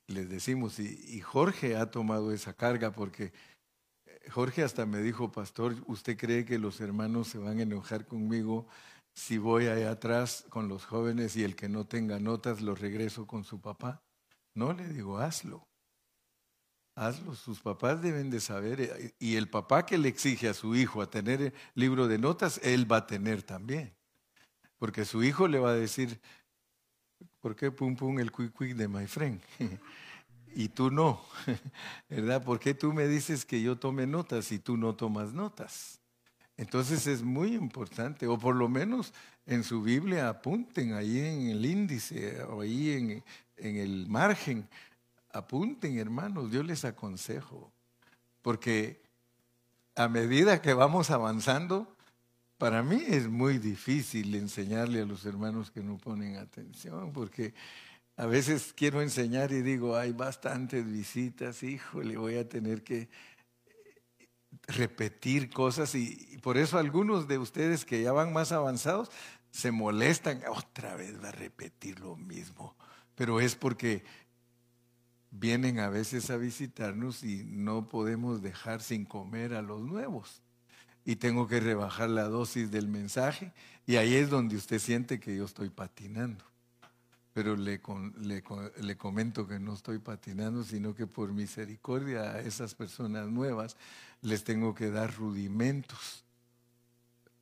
[0.09, 3.33] les decimos, y, Jorge ha tomado esa carga porque
[4.31, 8.66] Jorge hasta me dijo, pastor, ¿usted cree que los hermanos se van a enojar conmigo
[9.14, 13.26] si voy allá atrás con los jóvenes y el que no tenga notas lo regreso
[13.26, 14.02] con su papá?
[14.55, 15.66] No, le digo, hazlo.
[16.96, 18.80] Hazlo, sus papás deben de saber.
[18.80, 22.59] Eh, y el papá que le exige a su hijo a tener libro de notas,
[22.64, 23.94] él va a tener también.
[24.78, 26.18] Porque su hijo le va a decir,
[27.40, 29.40] ¿por qué pum pum el quick quick de my friend?
[30.54, 31.22] y tú no,
[32.09, 32.42] ¿verdad?
[32.42, 36.00] ¿Por qué tú me dices que yo tome notas y tú no tomas notas?
[36.56, 39.12] Entonces es muy importante, o por lo menos
[39.44, 43.24] en su Biblia apunten ahí en el índice o ahí en,
[43.59, 44.66] en el margen,
[45.37, 47.72] apunten hermanos, yo les aconsejo,
[48.42, 49.03] porque
[49.94, 51.96] a medida que vamos avanzando,
[52.59, 57.55] para mí es muy difícil enseñarle a los hermanos que no ponen atención, porque
[58.16, 63.09] a veces quiero enseñar y digo, hay bastantes visitas, híjole, voy a tener que
[64.68, 69.11] repetir cosas y, por eso algunos de ustedes que ya van más avanzados
[69.51, 72.75] se molestan, otra vez va a repetir lo mismo,
[73.14, 74.05] pero es porque
[75.38, 80.42] vienen a veces a visitarnos y no podemos dejar sin comer a los nuevos.
[81.05, 83.53] Y tengo que rebajar la dosis del mensaje
[83.87, 86.44] y ahí es donde usted siente que yo estoy patinando
[87.37, 87.83] pero le,
[88.96, 93.77] comento que no estoy patinando, sino que por misericordia a esas personas nuevas
[94.22, 96.25] les tengo que dar rudimentos.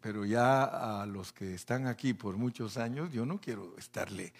[0.00, 4.32] Pero ya a los que están aquí por muchos años, yo no quiero estarle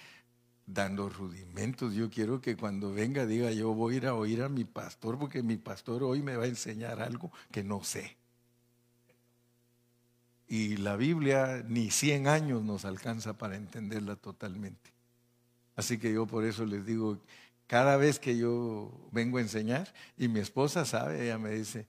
[0.67, 1.95] dando rudimentos.
[1.95, 5.19] Yo quiero que cuando venga diga, yo voy a ir a oír a mi pastor,
[5.19, 8.17] porque mi pastor hoy me va a enseñar algo que no sé.
[10.47, 14.93] Y la Biblia ni 100 años nos alcanza para entenderla totalmente.
[15.77, 17.19] Así que yo por eso les digo,
[17.67, 21.89] cada vez que yo vengo a enseñar, y mi esposa sabe, ella me dice,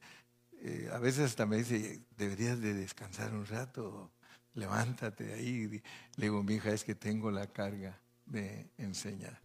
[0.61, 4.11] eh, a veces hasta me dice, deberías de descansar un rato,
[4.53, 5.67] levántate ahí.
[5.67, 5.81] Le
[6.25, 9.39] digo, mi hija, es que tengo la carga de enseñar.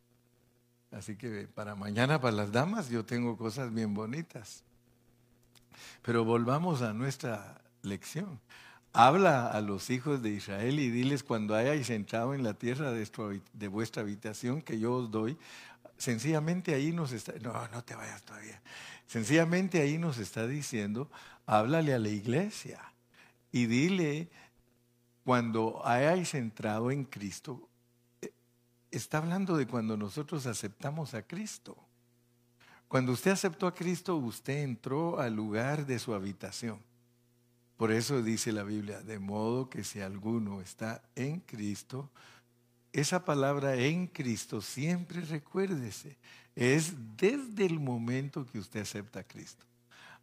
[0.91, 4.65] Así que para mañana, para las damas, yo tengo cosas bien bonitas.
[6.03, 8.41] Pero volvamos a nuestra lección.
[8.93, 13.69] Habla a los hijos de Israel y diles cuando hayáis entrado en la tierra de,
[13.69, 15.39] vuestra habitación que yo os doy,
[15.97, 18.61] sencillamente ahí nos está, no, no te vayas todavía,
[19.07, 21.09] sencillamente ahí nos está diciendo,
[21.47, 22.81] háblale a la iglesia
[23.53, 24.29] y dile,
[25.25, 27.70] cuando hayáis entrado en Cristo,
[28.91, 31.77] está hablando de cuando nosotros aceptamos a Cristo.
[32.89, 36.81] Cuando usted aceptó a Cristo, usted entró al lugar de su habitación.
[37.77, 42.11] Por eso dice la Biblia, de modo que si alguno está en Cristo,
[42.93, 46.19] esa palabra en Cristo siempre recuérdese,
[46.57, 49.65] es desde el momento que usted acepta a Cristo.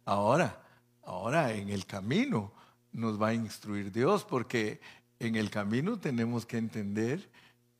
[0.04, 0.62] Ahora,
[1.04, 2.52] ahora en el camino
[2.92, 4.80] nos va a instruir Dios, porque
[5.18, 7.28] en el camino tenemos que entender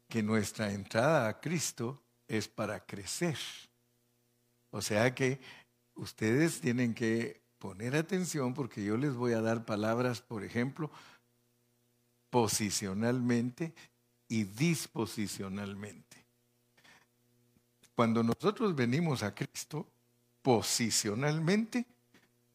[0.08, 3.38] que nuestra entrada a Cristo es para crecer.
[4.70, 5.40] O sea que
[5.94, 10.90] ustedes tienen que poner atención porque yo les voy a dar palabras, por ejemplo,
[12.30, 13.74] posicionalmente
[14.28, 16.24] y disposicionalmente.
[17.94, 19.88] Cuando nosotros venimos a Cristo,
[20.42, 21.84] posicionalmente,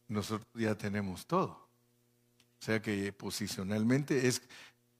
[0.07, 1.67] nosotros ya tenemos todo.
[2.59, 4.41] O sea que posicionalmente es,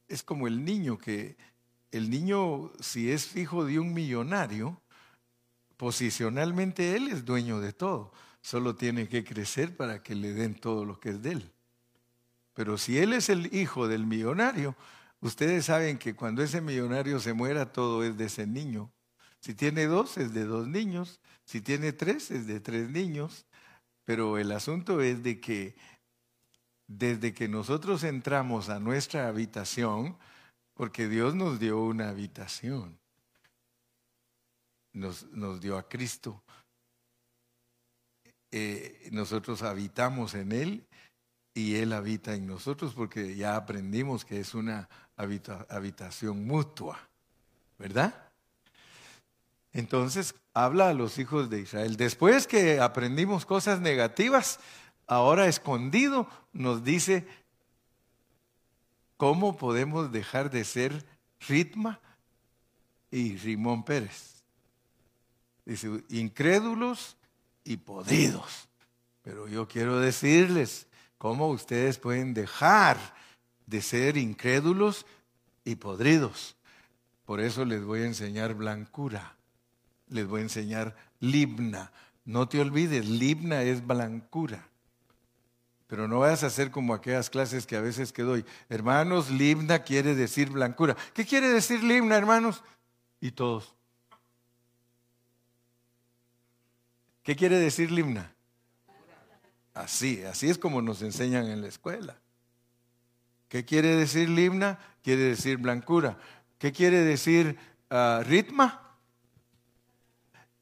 [0.08, 1.38] es como el niño que
[1.94, 4.82] el niño, si es hijo de un millonario,
[5.78, 8.12] posicionalmente él es dueño de todo
[8.44, 11.52] solo tiene que crecer para que le den todo lo que es de él.
[12.54, 14.76] Pero si él es el hijo del millonario,
[15.22, 18.92] ustedes saben que cuando ese millonario se muera, todo es de ese niño.
[19.40, 21.22] Si tiene dos, es de dos niños.
[21.46, 23.46] Si tiene tres, es de tres niños.
[24.04, 25.76] Pero el asunto es de que
[26.88, 30.18] desde que nosotros entramos a nuestra habitación,
[30.74, 32.98] porque Dios nos dio una habitación,
[34.92, 36.44] nos, nos dio a Cristo,
[38.52, 40.88] eh, nosotros habitamos en Él
[41.56, 47.00] y Él habita en nosotros porque ya aprendimos que es una habitación mutua,
[47.80, 48.32] ¿verdad?
[49.72, 51.98] Entonces habla a los hijos de Israel.
[51.98, 54.60] Después que aprendimos cosas negativas,
[55.08, 57.26] ahora escondido nos dice
[59.18, 61.06] cómo podemos dejar de ser
[61.48, 62.00] Ritma
[63.12, 64.44] y Rimón Pérez.
[65.66, 67.16] Dice, incrédulos
[67.64, 68.68] y podridos.
[69.22, 70.88] Pero yo quiero decirles
[71.18, 72.98] cómo ustedes pueden dejar
[73.66, 75.06] de ser incrédulos
[75.64, 76.56] y podridos.
[77.26, 79.38] Por eso les voy a enseñar blancura,
[80.10, 81.92] les voy a enseñar libna.
[82.26, 84.68] No te olvides, libna es blancura.
[85.94, 88.44] Pero no vayas a hacer como aquellas clases que a veces que doy.
[88.68, 90.98] Hermanos, libna quiere decir blancura.
[91.14, 92.64] ¿Qué quiere decir libna, hermanos?
[93.22, 93.76] Y todos.
[97.22, 98.34] ¿Qué quiere decir limna?
[99.76, 102.18] Así, así es como nos enseñan en la escuela.
[103.48, 104.80] ¿Qué quiere decir limna?
[105.04, 106.18] Quiere decir blancura.
[106.58, 107.56] ¿Qué quiere decir
[107.92, 108.98] uh, ritma?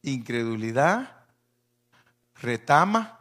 [0.02, 1.26] Incredulidad,
[2.36, 3.20] retama.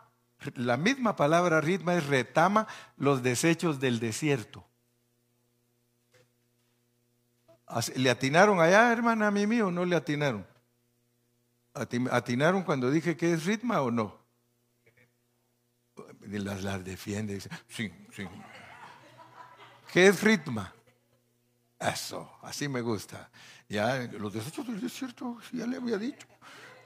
[0.55, 2.67] La misma palabra ritma es retama
[2.97, 4.67] los desechos del desierto.
[7.95, 10.47] ¿Le atinaron allá, hermana, a mí mío o no le atinaron?
[12.11, 14.19] ¿Atinaron cuando dije que es ritma o no?
[16.23, 17.41] Las, las defiende.
[17.69, 18.29] sí, sí.
[19.93, 20.73] ¿Qué es ritma?
[21.79, 23.31] Eso, así me gusta.
[23.69, 26.27] Ya, los desechos del desierto, ya le había dicho.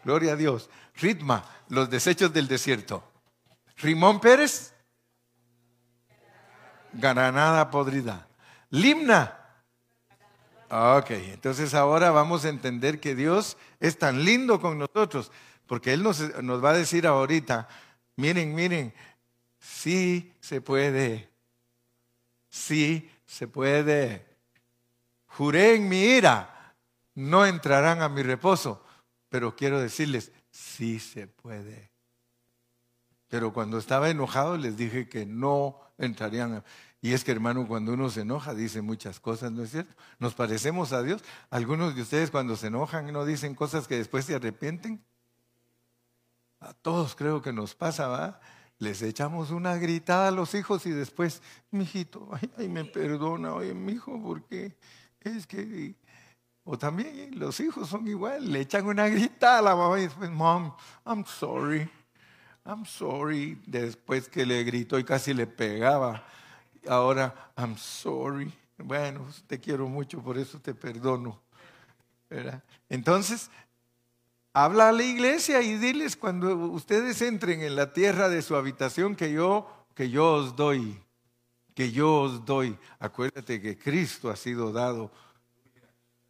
[0.05, 0.69] Gloria a Dios.
[0.97, 3.14] Ritma, los desechos del desierto.
[3.77, 4.75] Rimón Pérez,
[6.93, 8.27] granada podrida.
[8.71, 9.45] Limna,
[10.77, 15.31] Ok, entonces ahora vamos a entender que Dios es tan lindo con nosotros,
[15.67, 17.69] porque Él nos, nos va a decir ahorita,
[18.17, 18.93] miren, miren,
[19.61, 21.29] sí se puede,
[22.49, 24.27] sí se puede.
[25.27, 26.75] Juré en mi ira,
[27.15, 28.85] no entrarán a mi reposo,
[29.29, 31.94] pero quiero decirles, sí se puede.
[33.35, 36.63] Pero cuando estaba enojado les dije que no entrarían.
[37.03, 39.93] Y es que hermano, cuando uno se enoja dice muchas cosas, ¿no es cierto?
[40.21, 41.21] Nos parecemos a Dios.
[41.51, 45.05] Algunos de ustedes cuando se enojan no dicen cosas que después se arrepienten.
[46.61, 48.41] A todos creo que nos pasa, ¿va?
[48.79, 53.75] Les echamos una gritada a los hijos y después, mijito, ay, ay me perdona, oye,
[53.75, 54.77] mijo, porque
[55.23, 55.97] es que...
[56.63, 60.31] O también los hijos son igual, le echan una gritada a la mamá y después,
[60.31, 60.73] mom,
[61.05, 61.91] I'm sorry,
[62.65, 63.61] I'm sorry.
[63.67, 66.25] Después que le gritó y casi le pegaba
[66.89, 68.53] ahora, I'm sorry.
[68.79, 71.41] Bueno, te quiero mucho, por eso te perdono.
[72.89, 73.51] Entonces,
[74.53, 79.15] habla a la iglesia y diles cuando ustedes entren en la tierra de su habitación
[79.15, 81.01] que yo, que yo os doy,
[81.75, 82.77] que yo os doy.
[82.99, 85.13] Acuérdate que Cristo ha sido dado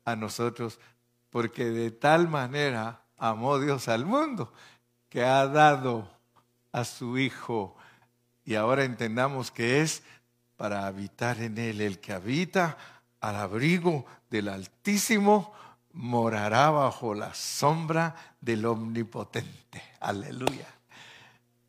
[0.04, 0.78] a nosotros
[1.30, 4.52] porque de tal manera amó Dios al mundo
[5.08, 6.13] que ha dado
[6.74, 7.76] a su Hijo.
[8.44, 10.02] Y ahora entendamos que es
[10.56, 11.80] para habitar en él.
[11.80, 12.76] El que habita
[13.20, 15.52] al abrigo del Altísimo
[15.92, 19.82] morará bajo la sombra del Omnipotente.
[20.00, 20.66] Aleluya.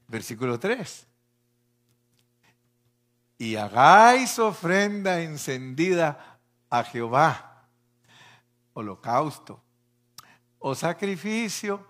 [0.07, 1.05] Versículo 3.
[3.37, 6.39] Y hagáis ofrenda encendida
[6.69, 7.67] a Jehová,
[8.73, 9.61] holocausto
[10.57, 11.85] o sacrificio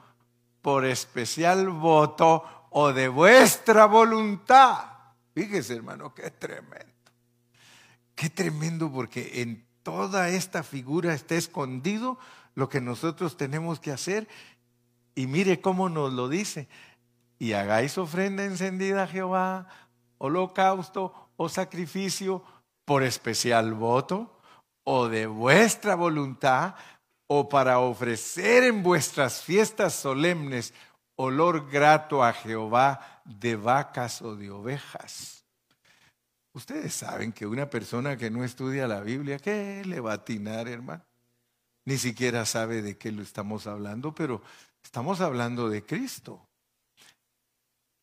[0.62, 4.96] por especial voto o de vuestra voluntad
[5.36, 6.94] Fíjese, hermano, qué tremendo.
[8.16, 12.18] Qué tremendo porque en toda esta figura está escondido
[12.56, 14.30] lo que nosotros tenemos que hacer.
[15.14, 16.70] Y mire cómo nos lo dice.
[17.38, 19.68] Y hagáis ofrenda encendida a Jehová,
[20.20, 22.42] holocausto o sacrificio
[22.86, 24.40] por especial voto
[24.86, 26.76] o de vuestra voluntad
[27.28, 30.74] o para ofrecer en vuestras fiestas solemnes
[31.16, 35.46] olor grato a Jehová de vacas o de ovejas.
[36.54, 40.68] Ustedes saben que una persona que no estudia la Biblia, ¿qué le va a atinar,
[40.68, 41.04] hermano?
[41.86, 44.42] Ni siquiera sabe de qué lo estamos hablando, pero
[44.82, 46.48] estamos hablando de Cristo.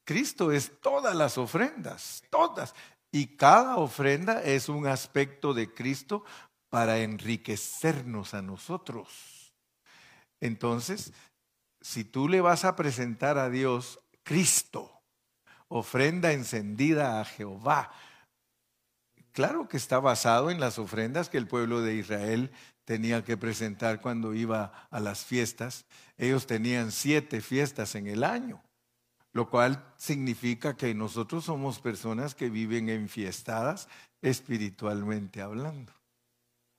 [0.04, 2.74] Cristo es todas las ofrendas, todas.
[3.10, 6.24] Y cada ofrenda es un aspecto de Cristo
[6.68, 9.54] para enriquecernos a nosotros.
[10.40, 11.12] Entonces,
[11.82, 15.02] si tú le vas a presentar a Dios Cristo,
[15.68, 17.92] ofrenda encendida a Jehová,
[19.32, 22.52] claro que está basado en las ofrendas que el pueblo de Israel
[22.84, 25.86] tenía que presentar cuando iba a las fiestas.
[26.16, 28.62] Ellos tenían siete fiestas en el año,
[29.32, 33.88] lo cual significa que nosotros somos personas que viven enfiestadas
[34.20, 35.92] espiritualmente hablando.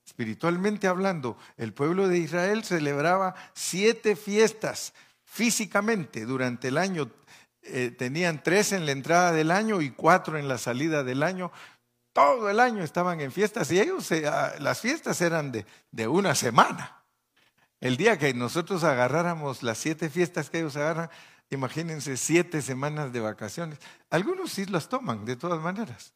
[0.06, 4.92] Espiritualmente hablando, el pueblo de Israel celebraba siete fiestas
[5.24, 7.10] físicamente durante el año.
[7.62, 11.50] Eh, tenían tres en la entrada del año y cuatro en la salida del año,
[12.14, 16.34] todo el año estaban en fiestas y ellos, ah, las fiestas eran de, de una
[16.34, 17.02] semana.
[17.80, 21.10] El día que nosotros agarráramos las siete fiestas que ellos agarran,
[21.50, 23.80] imagínense siete semanas de vacaciones.
[24.10, 26.14] Algunos sí las toman, de todas maneras.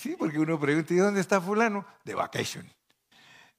[0.00, 1.84] Sí, porque uno pregunta, ¿y dónde está fulano?
[2.04, 2.66] De vacation.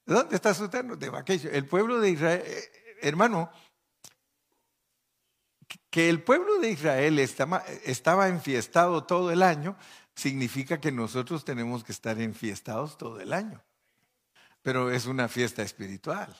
[0.03, 0.95] ¿Dónde está sutano?
[0.95, 1.53] De vacation.
[1.53, 2.71] El pueblo de Israel, eh,
[3.03, 3.51] hermano,
[5.91, 9.77] que el pueblo de Israel estaba, estaba enfiestado todo el año,
[10.15, 13.63] significa que nosotros tenemos que estar enfiestados todo el año.
[14.63, 16.35] Pero es una fiesta espiritual.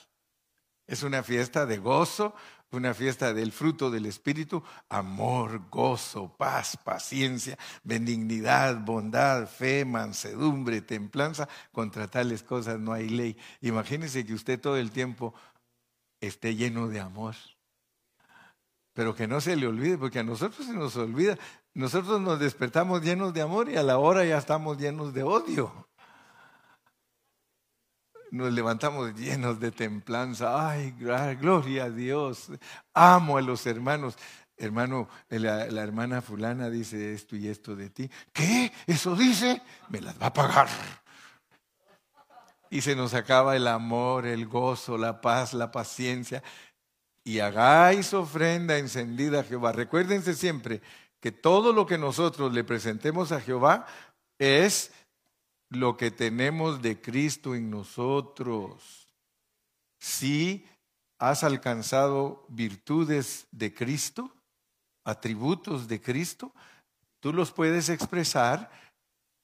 [0.88, 2.34] Es una fiesta de gozo,
[2.72, 11.48] una fiesta del fruto del Espíritu, amor, gozo, paz, paciencia, benignidad, bondad, fe, mansedumbre, templanza.
[11.70, 13.36] Contra tales cosas no hay ley.
[13.60, 15.34] Imagínese que usted todo el tiempo
[16.20, 17.34] esté lleno de amor.
[18.94, 21.38] Pero que no se le olvide, porque a nosotros se nos olvida.
[21.74, 25.88] Nosotros nos despertamos llenos de amor y a la hora ya estamos llenos de odio.
[28.32, 30.70] Nos levantamos llenos de templanza.
[30.70, 32.48] Ay, gloria a Dios.
[32.94, 34.16] Amo a los hermanos.
[34.56, 38.10] Hermano, la, la, hermana fulana dice esto y esto de ti.
[38.32, 38.72] ¿Qué?
[38.86, 39.60] ¿Eso dice?
[39.90, 40.68] Me las va a pagar.
[42.70, 46.42] Y se nos acaba el amor, el gozo, la paz, la paciencia.
[47.24, 49.72] Y hagáis ofrenda encendida a Jehová.
[49.72, 50.80] Recuérdense siempre,
[51.20, 53.84] que todo lo que nosotros le presentemos a Jehová
[54.38, 54.90] es
[55.74, 59.08] lo que tenemos de Cristo en nosotros.
[59.98, 60.66] Si
[61.18, 64.32] has alcanzado virtudes de Cristo,
[65.04, 66.52] atributos de Cristo,
[67.20, 68.70] tú los puedes expresar,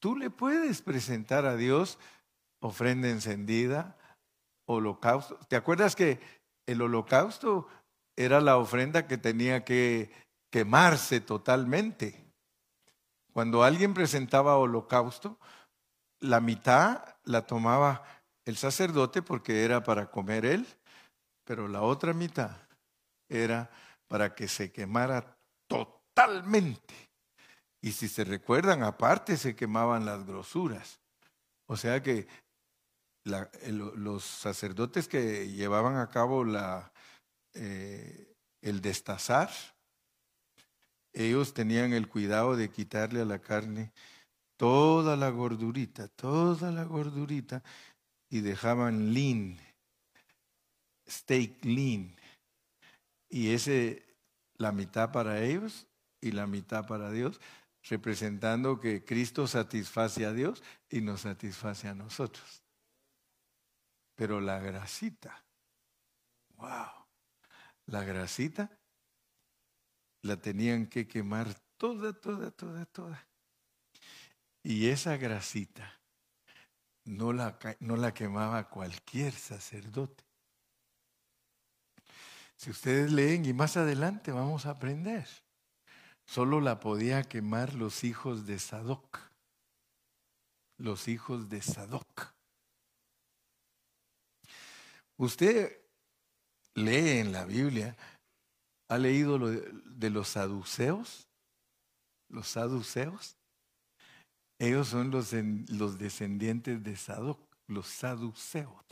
[0.00, 1.98] tú le puedes presentar a Dios
[2.60, 3.96] ofrenda encendida,
[4.66, 5.38] holocausto.
[5.48, 6.20] ¿Te acuerdas que
[6.66, 7.68] el holocausto
[8.18, 10.10] era la ofrenda que tenía que
[10.50, 12.32] quemarse totalmente.
[13.32, 15.38] Cuando alguien presentaba holocausto,
[16.20, 18.02] la mitad la tomaba
[18.44, 20.66] el sacerdote porque era para comer él,
[21.44, 22.56] pero la otra mitad
[23.28, 23.70] era
[24.08, 26.94] para que se quemara totalmente.
[27.80, 31.00] Y si se recuerdan, aparte se quemaban las grosuras.
[31.66, 32.26] O sea que
[33.24, 36.44] los sacerdotes que llevaban a cabo
[37.54, 39.50] eh, el destazar,
[41.12, 43.92] ellos tenían el cuidado de quitarle a la carne
[44.58, 47.62] toda la gordurita, toda la gordurita,
[48.28, 49.56] y dejaban lean,
[51.08, 52.14] steak lean.
[53.30, 54.04] Y ese,
[54.56, 55.86] la mitad para ellos
[56.20, 57.40] y la mitad para Dios,
[57.84, 62.62] representando que Cristo satisface a Dios y nos satisface a nosotros.
[64.16, 65.44] Pero la grasita,
[66.56, 67.06] wow,
[67.86, 68.76] la grasita
[70.22, 73.27] la tenían que quemar toda, toda, toda, toda.
[74.68, 75.98] Y esa grasita
[77.06, 80.22] no la, no la quemaba cualquier sacerdote.
[82.54, 85.26] Si ustedes leen y más adelante vamos a aprender,
[86.26, 89.18] solo la podía quemar los hijos de Sadoc.
[90.76, 92.34] Los hijos de Sadoc.
[95.16, 95.80] Usted
[96.74, 97.96] lee en la Biblia
[98.88, 101.26] ¿Ha leído lo de, los saduceos?
[102.28, 103.36] Los saduceos.
[104.58, 105.32] Ellos son los,
[105.68, 108.84] los descendientes de Sadoc, los saduceos.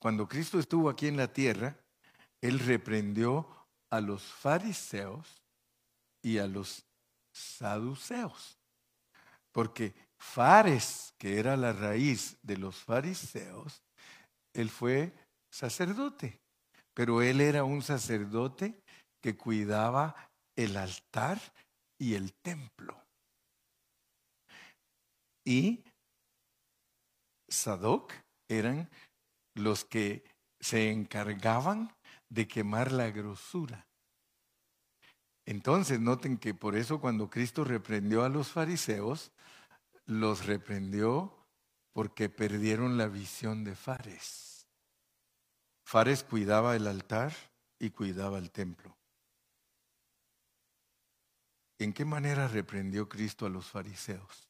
[0.00, 1.76] Cuando Cristo estuvo aquí en la tierra,
[2.40, 3.48] Él reprendió
[3.90, 5.42] a los fariseos
[6.22, 6.84] y a los
[7.32, 8.58] saduceos.
[9.52, 13.82] Porque Fares, que era la raíz de los fariseos,
[14.52, 15.12] él fue
[15.48, 16.40] sacerdote
[16.98, 18.82] pero él era un sacerdote
[19.22, 20.16] que cuidaba
[20.56, 21.40] el altar
[21.96, 23.00] y el templo.
[25.48, 25.82] Y
[27.48, 28.12] Sadoc
[28.48, 28.90] eran
[29.54, 30.22] los que
[30.60, 31.90] se encargaban
[32.28, 33.88] de quemar la grosura.
[35.46, 39.32] Entonces, noten que por eso cuando Cristo reprendió a los fariseos,
[40.04, 41.48] los reprendió
[41.94, 44.66] porque perdieron la visión de Fares.
[45.82, 47.32] Fares cuidaba el altar
[47.78, 48.94] y cuidaba el templo.
[51.78, 54.47] ¿En qué manera reprendió Cristo a los fariseos?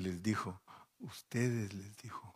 [0.00, 0.62] Les dijo,
[1.00, 2.34] ustedes les dijo,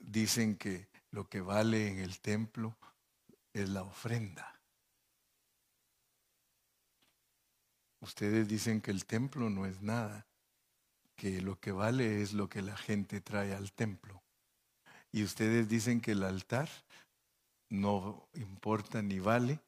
[0.00, 2.76] dicen que lo que vale en el templo
[3.52, 4.60] es la ofrenda.
[8.00, 10.26] Ustedes dicen que el templo no es nada,
[11.14, 14.20] que lo que vale es lo que la gente trae al templo.
[15.12, 16.68] Y ustedes dicen que el altar
[17.68, 19.60] no importa ni vale.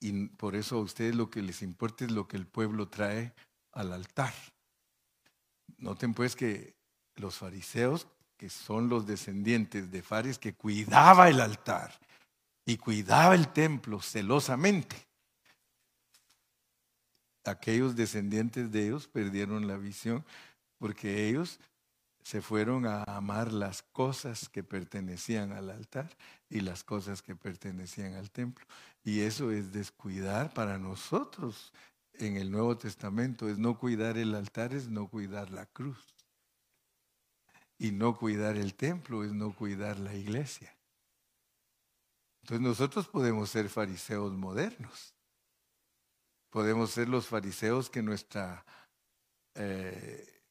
[0.00, 3.34] Y por eso a ustedes lo que les importa es lo que el pueblo trae
[3.72, 4.32] al altar.
[5.78, 6.74] Noten pues que
[7.16, 8.06] los fariseos,
[8.36, 11.98] que son los descendientes de Fares, que cuidaba el altar
[12.64, 14.96] y cuidaba el templo celosamente,
[17.44, 20.24] aquellos descendientes de ellos perdieron la visión
[20.78, 21.58] porque ellos
[22.22, 26.08] se fueron a amar las cosas que pertenecían al altar
[26.48, 28.64] y las cosas que pertenecían al templo.
[29.02, 31.72] Y eso es descuidar para nosotros
[32.26, 36.14] en el Nuevo Testamento, es no cuidar el altar, es no cuidar la cruz.
[37.78, 40.72] Y no cuidar el templo es no cuidar la iglesia.
[42.42, 45.14] Entonces nosotros podemos ser fariseos modernos.
[46.50, 48.64] Podemos ser los fariseos que nuestra,
[49.54, 50.42] eh,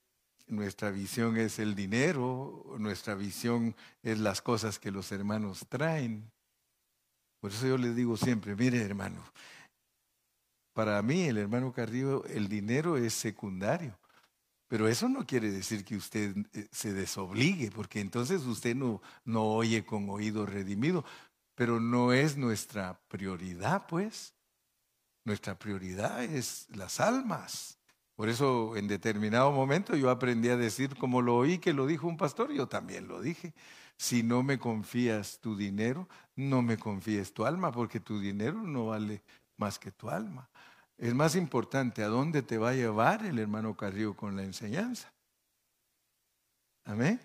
[0.47, 6.31] nuestra visión es el dinero, nuestra visión es las cosas que los hermanos traen.
[7.39, 9.23] Por eso yo les digo siempre, mire hermano,
[10.73, 13.97] para mí el hermano Carrillo el dinero es secundario.
[14.67, 19.43] Pero eso no quiere decir que usted eh, se desobligue, porque entonces usted no, no
[19.43, 21.03] oye con oído redimido.
[21.55, 24.33] Pero no es nuestra prioridad, pues.
[25.25, 27.77] Nuestra prioridad es las almas.
[28.15, 32.07] Por eso en determinado momento yo aprendí a decir, como lo oí que lo dijo
[32.07, 33.53] un pastor, yo también lo dije.
[33.97, 38.87] Si no me confías tu dinero, no me confíes tu alma, porque tu dinero no
[38.87, 39.21] vale
[39.57, 40.49] más que tu alma.
[41.01, 45.11] Es más importante a dónde te va a llevar el hermano Carrillo con la enseñanza.
[46.85, 47.19] Amén.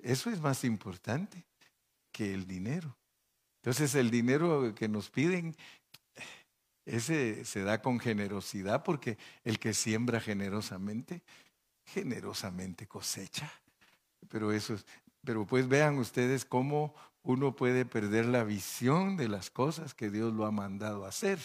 [0.00, 1.46] Eso es más importante
[2.10, 2.96] que el dinero.
[3.62, 5.54] Entonces el dinero que nos piden
[6.84, 11.22] ese se da con generosidad porque el que siembra generosamente,
[11.84, 13.48] generosamente cosecha.
[14.28, 14.84] Pero eso es,
[15.24, 20.34] pero pues vean ustedes cómo uno puede perder la visión de las cosas que Dios
[20.34, 21.38] lo ha mandado hacer.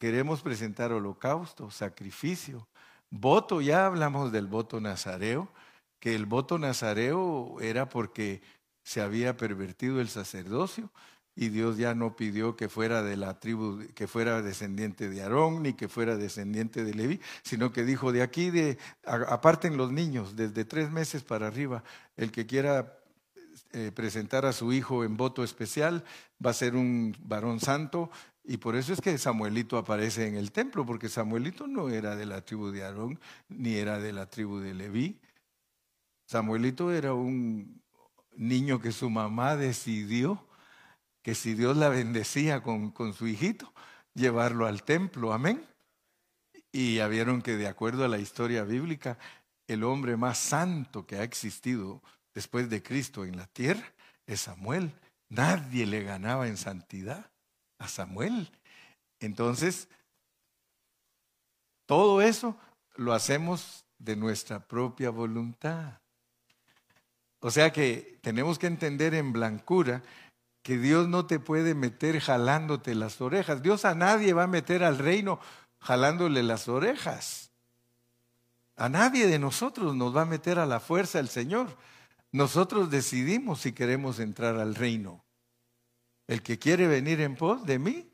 [0.00, 2.66] Queremos presentar holocausto, sacrificio,
[3.10, 5.52] voto, ya hablamos del voto nazareo,
[5.98, 8.40] que el voto nazareo era porque
[8.82, 10.90] se había pervertido el sacerdocio
[11.36, 15.62] y Dios ya no pidió que fuera de la tribu, que fuera descendiente de Aarón,
[15.62, 20.34] ni que fuera descendiente de Leví, sino que dijo, de aquí de, aparten los niños,
[20.34, 21.84] desde tres meses para arriba,
[22.16, 22.96] el que quiera
[23.72, 26.04] eh, presentar a su hijo en voto especial
[26.44, 28.10] va a ser un varón santo,
[28.44, 32.26] y por eso es que Samuelito aparece en el templo, porque Samuelito no era de
[32.26, 35.20] la tribu de Aarón, ni era de la tribu de Leví.
[36.26, 37.82] Samuelito era un
[38.36, 40.46] niño que su mamá decidió
[41.22, 43.72] que si Dios la bendecía con, con su hijito,
[44.14, 45.66] llevarlo al templo, amén.
[46.72, 49.18] Y ya vieron que de acuerdo a la historia bíblica,
[49.66, 53.92] el hombre más santo que ha existido después de Cristo en la tierra
[54.26, 54.92] es Samuel.
[55.28, 57.30] Nadie le ganaba en santidad
[57.80, 58.52] a Samuel.
[59.18, 59.88] Entonces,
[61.86, 62.56] todo eso
[62.94, 65.98] lo hacemos de nuestra propia voluntad.
[67.40, 70.02] O sea que tenemos que entender en blancura
[70.62, 73.62] que Dios no te puede meter jalándote las orejas.
[73.62, 75.40] Dios a nadie va a meter al reino
[75.80, 77.50] jalándole las orejas.
[78.76, 81.76] A nadie de nosotros nos va a meter a la fuerza el Señor.
[82.30, 85.24] Nosotros decidimos si queremos entrar al reino.
[86.30, 88.08] El que quiere venir en pos de mí,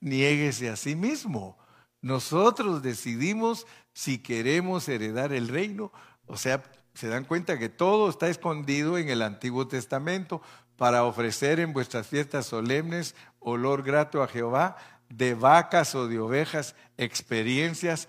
[0.00, 1.58] niéguese a sí mismo.
[2.00, 5.92] Nosotros decidimos si queremos heredar el reino.
[6.24, 6.62] O sea,
[6.94, 10.40] se dan cuenta que todo está escondido en el Antiguo Testamento
[10.78, 14.78] para ofrecer en vuestras fiestas solemnes olor grato a Jehová,
[15.10, 18.08] de vacas o de ovejas, experiencias.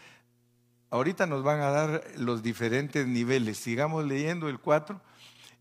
[0.92, 3.58] Ahorita nos van a dar los diferentes niveles.
[3.58, 5.02] Sigamos leyendo el 4.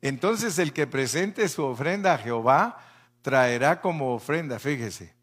[0.01, 2.79] Entonces el que presente su ofrenda a Jehová
[3.23, 5.15] traerá como ofrenda, fíjese.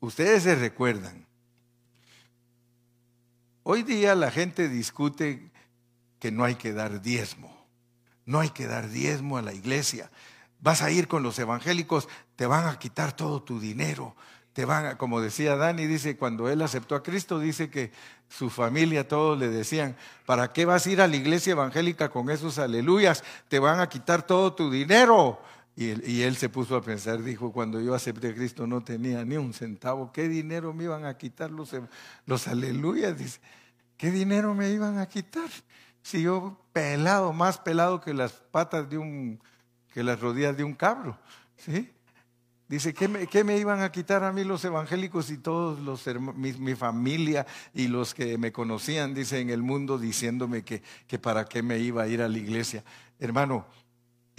[0.00, 1.26] Ustedes se recuerdan.
[3.62, 5.50] Hoy día la gente discute
[6.18, 7.56] que no hay que dar diezmo.
[8.24, 10.10] No hay que dar diezmo a la iglesia
[10.60, 14.14] vas a ir con los evangélicos, te van a quitar todo tu dinero.
[14.52, 17.92] Te van a, como decía Dani, dice, cuando él aceptó a Cristo, dice que
[18.28, 19.96] su familia, todos le decían,
[20.26, 23.22] ¿para qué vas a ir a la iglesia evangélica con esos aleluyas?
[23.48, 25.40] Te van a quitar todo tu dinero.
[25.80, 29.36] Y él, se puso a pensar, dijo, cuando yo acepté a Cristo no tenía ni
[29.36, 31.70] un centavo, ¿qué dinero me iban a quitar los,
[32.26, 33.16] los aleluyas?
[33.16, 33.38] Dice,
[33.96, 35.48] ¿qué dinero me iban a quitar?
[36.02, 39.40] Si yo pelado, más pelado que las patas de un,
[39.94, 41.16] que las rodillas de un cabro,
[41.56, 41.88] ¿sí?
[42.66, 46.04] Dice, ¿qué me, ¿qué me, iban a quitar a mí los evangélicos y todos los
[46.34, 51.20] mi, mi, familia y los que me conocían, dice, en el mundo, diciéndome que, que
[51.20, 52.82] para qué me iba a ir a la iglesia?
[53.20, 53.64] Hermano,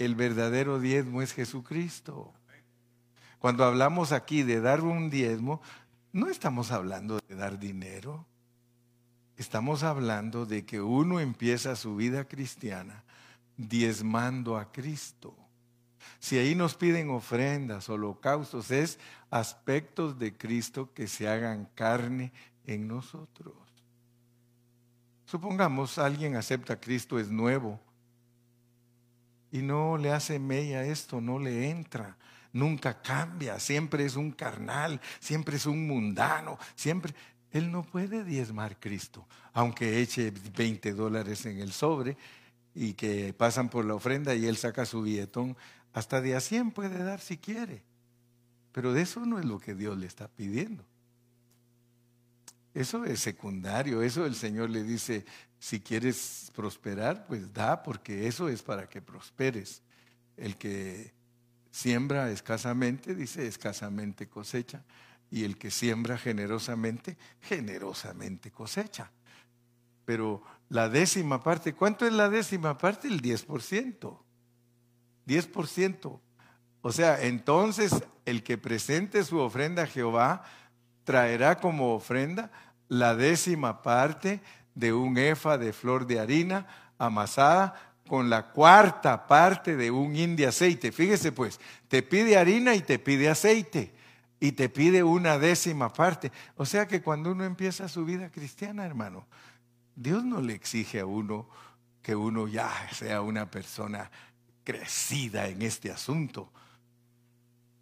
[0.00, 2.32] el verdadero diezmo es Jesucristo.
[3.38, 5.60] Cuando hablamos aquí de dar un diezmo,
[6.12, 8.26] no estamos hablando de dar dinero.
[9.36, 13.04] Estamos hablando de que uno empieza su vida cristiana
[13.58, 15.36] diezmando a Cristo.
[16.18, 18.98] Si ahí nos piden ofrendas, holocaustos, es
[19.30, 22.32] aspectos de Cristo que se hagan carne
[22.64, 23.54] en nosotros.
[25.26, 27.78] Supongamos alguien acepta a Cristo, es nuevo,
[29.50, 32.16] y no le hace mella esto, no le entra,
[32.52, 37.14] nunca cambia, siempre es un carnal, siempre es un mundano, siempre...
[37.52, 42.16] Él no puede diezmar Cristo, aunque eche 20 dólares en el sobre
[42.76, 45.56] y que pasan por la ofrenda y él saca su billetón,
[45.92, 47.82] hasta de a 100 puede dar si quiere.
[48.70, 50.84] Pero de eso no es lo que Dios le está pidiendo.
[52.74, 55.24] Eso es secundario, eso el Señor le dice,
[55.58, 59.82] si quieres prosperar, pues da, porque eso es para que prosperes.
[60.36, 61.12] El que
[61.70, 64.84] siembra escasamente, dice, escasamente cosecha.
[65.30, 69.10] Y el que siembra generosamente, generosamente cosecha.
[70.04, 73.08] Pero la décima parte, ¿cuánto es la décima parte?
[73.08, 74.18] El 10%.
[75.26, 76.20] 10%.
[76.82, 77.92] O sea, entonces
[78.24, 80.44] el que presente su ofrenda a Jehová
[81.10, 82.52] traerá como ofrenda
[82.86, 84.40] la décima parte
[84.76, 87.74] de un efa de flor de harina amasada
[88.06, 90.92] con la cuarta parte de un hin de aceite.
[90.92, 91.58] Fíjese pues,
[91.88, 93.92] te pide harina y te pide aceite
[94.38, 96.30] y te pide una décima parte.
[96.54, 99.26] O sea que cuando uno empieza su vida cristiana, hermano,
[99.96, 101.48] Dios no le exige a uno
[102.02, 104.12] que uno ya sea una persona
[104.62, 106.52] crecida en este asunto.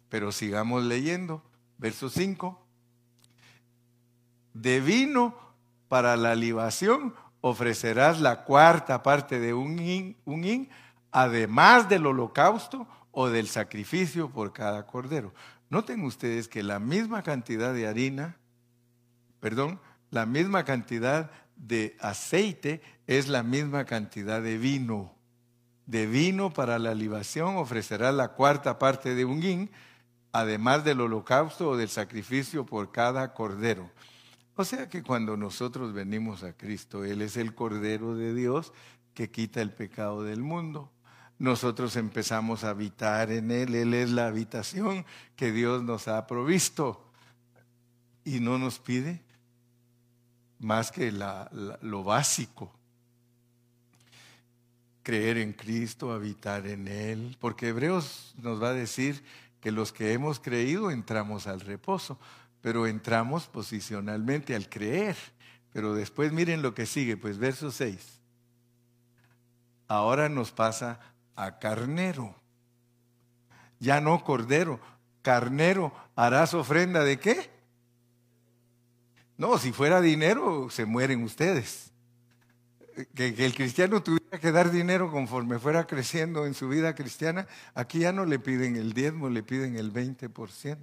[0.09, 1.43] Pero sigamos leyendo,
[1.77, 2.65] verso 5.
[4.59, 5.37] De vino
[5.87, 10.69] para la libación ofrecerás la cuarta parte de un hin,
[11.11, 15.33] además del holocausto o del sacrificio por cada cordero.
[15.69, 18.35] Noten ustedes que la misma cantidad de harina,
[19.39, 19.79] perdón,
[20.11, 25.15] la misma cantidad de aceite es la misma cantidad de vino.
[25.85, 29.71] De vino para la libación ofrecerás la cuarta parte de un hin,
[30.33, 33.89] además del holocausto o del sacrificio por cada cordero.
[34.59, 38.73] O sea que cuando nosotros venimos a Cristo, Él es el Cordero de Dios
[39.13, 40.91] que quita el pecado del mundo.
[41.37, 45.05] Nosotros empezamos a habitar en Él, Él es la habitación
[45.37, 47.09] que Dios nos ha provisto
[48.25, 49.21] y no nos pide
[50.59, 51.09] más que
[51.81, 52.69] lo básico.
[55.03, 59.23] Creer en Cristo, habitar en Él, porque Hebreos nos va a decir
[59.61, 62.19] que los que hemos creído entramos al reposo
[62.61, 65.15] pero entramos posicionalmente al creer.
[65.71, 68.19] Pero después miren lo que sigue, pues verso 6.
[69.87, 70.99] Ahora nos pasa
[71.35, 72.35] a carnero.
[73.79, 74.79] Ya no cordero,
[75.21, 77.49] carnero, harás ofrenda de qué?
[79.37, 81.91] No, si fuera dinero, se mueren ustedes.
[83.15, 87.47] Que, que, el cristiano tuviera que dar dinero conforme fuera creciendo en su vida cristiana,
[87.73, 90.77] aquí ya no le piden el diezmo, le piden el 20%.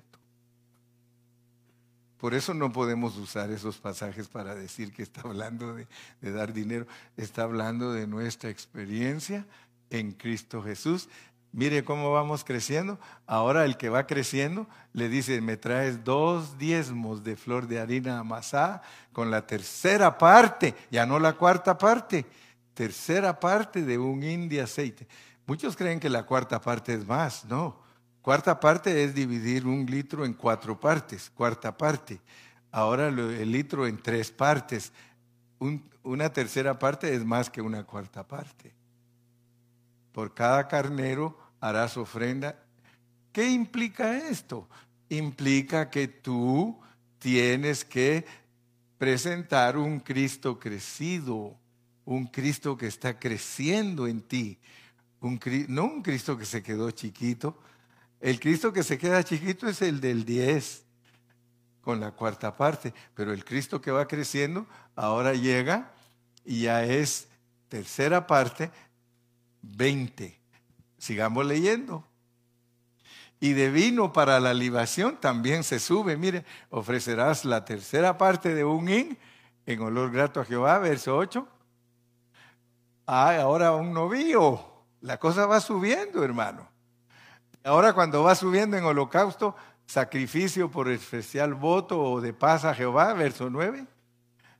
[2.18, 5.86] Por eso no podemos usar esos pasajes para decir que está hablando de,
[6.32, 6.86] dar dinero.
[7.16, 9.46] Está hablando de nuestra experiencia
[9.90, 11.08] en Cristo Jesús.
[11.52, 12.98] Mire cómo vamos creciendo.
[13.26, 18.18] Ahora el que va creciendo le dice, me traes dos diezmos de flor de harina
[18.18, 22.26] amasada con la tercera parte, ya no la cuarta parte,
[22.74, 25.06] tercera parte de un de aceite.
[25.46, 27.85] Muchos creen que la cuarta parte es más, no.
[28.26, 32.20] Cuarta parte es dividir un litro en cuatro partes, cuarta parte.
[32.72, 34.92] Ahora el litro en tres partes.
[36.02, 38.74] una tercera parte es más que una cuarta parte.
[40.10, 42.58] Por cada carnero harás ofrenda.
[43.30, 44.68] ¿Qué implica esto?
[45.08, 46.80] Implica que tú
[47.20, 48.26] tienes que
[48.98, 51.56] presentar un Cristo crecido,
[52.04, 54.58] un Cristo que está creciendo en ti,
[55.20, 57.56] un, no un Cristo que se quedó chiquito,
[58.20, 60.84] el Cristo que se queda chiquito es el del 10
[61.80, 65.92] con la cuarta parte, pero el Cristo que va creciendo ahora llega
[66.44, 67.28] y ya es
[67.68, 68.70] tercera parte,
[69.62, 70.38] 20.
[70.98, 72.04] Sigamos leyendo.
[73.38, 76.16] Y de vino para la libación también se sube.
[76.16, 79.18] Mire, ofrecerás la tercera parte de un hin
[79.66, 81.46] en olor grato a Jehová, verso 8.
[83.06, 84.72] Ah, ahora un novío.
[85.02, 86.75] La cosa va subiendo, hermano.
[87.66, 89.56] Ahora cuando va subiendo en holocausto,
[89.86, 93.84] sacrificio por especial voto o de paz a Jehová, verso 9.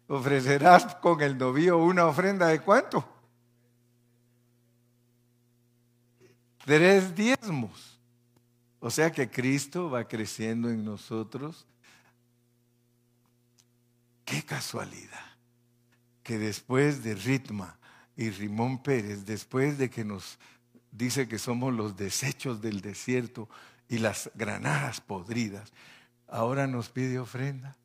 [0.08, 3.08] Ofrecerás con el novío una ofrenda de cuánto?
[6.64, 7.96] Tres diezmos.
[8.80, 11.64] O sea que Cristo va creciendo en nosotros.
[14.24, 15.26] Qué casualidad
[16.24, 17.78] que después de Ritma
[18.16, 20.40] y Rimón Pérez, después de que nos
[20.96, 23.48] dice que somos los desechos del desierto
[23.88, 25.72] y las granadas podridas,
[26.28, 27.76] ahora nos pide ofrenda.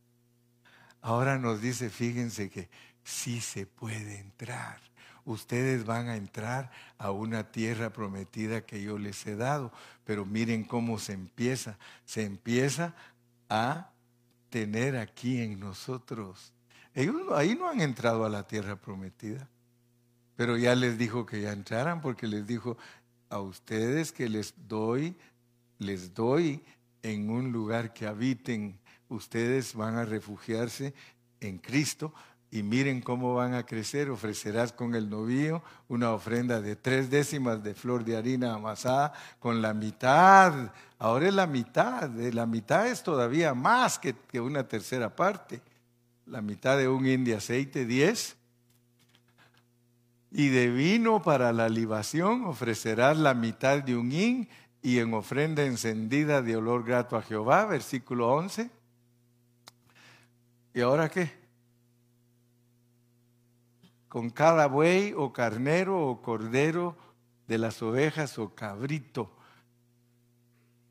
[1.01, 2.69] Ahora nos dice, fíjense que
[3.03, 4.79] sí se puede entrar.
[5.25, 9.71] Ustedes van a entrar a una tierra prometida que yo les he dado,
[10.03, 11.77] pero miren cómo se empieza.
[12.05, 12.95] Se empieza
[13.49, 13.91] a
[14.49, 16.53] tener aquí en nosotros.
[16.93, 19.47] Ellos ahí no han entrado a la tierra prometida,
[20.35, 22.77] pero ya les dijo que ya entraran porque les dijo
[23.31, 25.15] a ustedes que les doy,
[25.79, 26.61] les doy
[27.01, 28.79] en un lugar que habiten
[29.09, 30.93] ustedes van a refugiarse
[31.39, 32.13] en Cristo
[32.51, 34.09] y miren cómo van a crecer.
[34.09, 39.61] Ofrecerás con el novío una ofrenda de tres décimas de flor de harina amasada con
[39.61, 40.71] la mitad.
[40.99, 45.61] Ahora es la mitad, la mitad es todavía más que, que una tercera parte.
[46.25, 48.35] La mitad de un hin de aceite, diez.
[50.31, 54.49] Y de vino para la libación ofrecerás la mitad de un hin
[54.81, 58.71] y en ofrenda encendida de olor grato a Jehová, versículo 11
[60.73, 61.31] ¿Y ahora qué?
[64.07, 66.95] Con cada buey o carnero o cordero
[67.47, 69.31] de las ovejas o cabrito.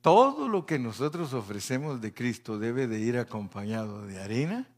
[0.02, 4.68] Todo lo que nosotros ofrecemos de Cristo debe de ir acompañado de harina,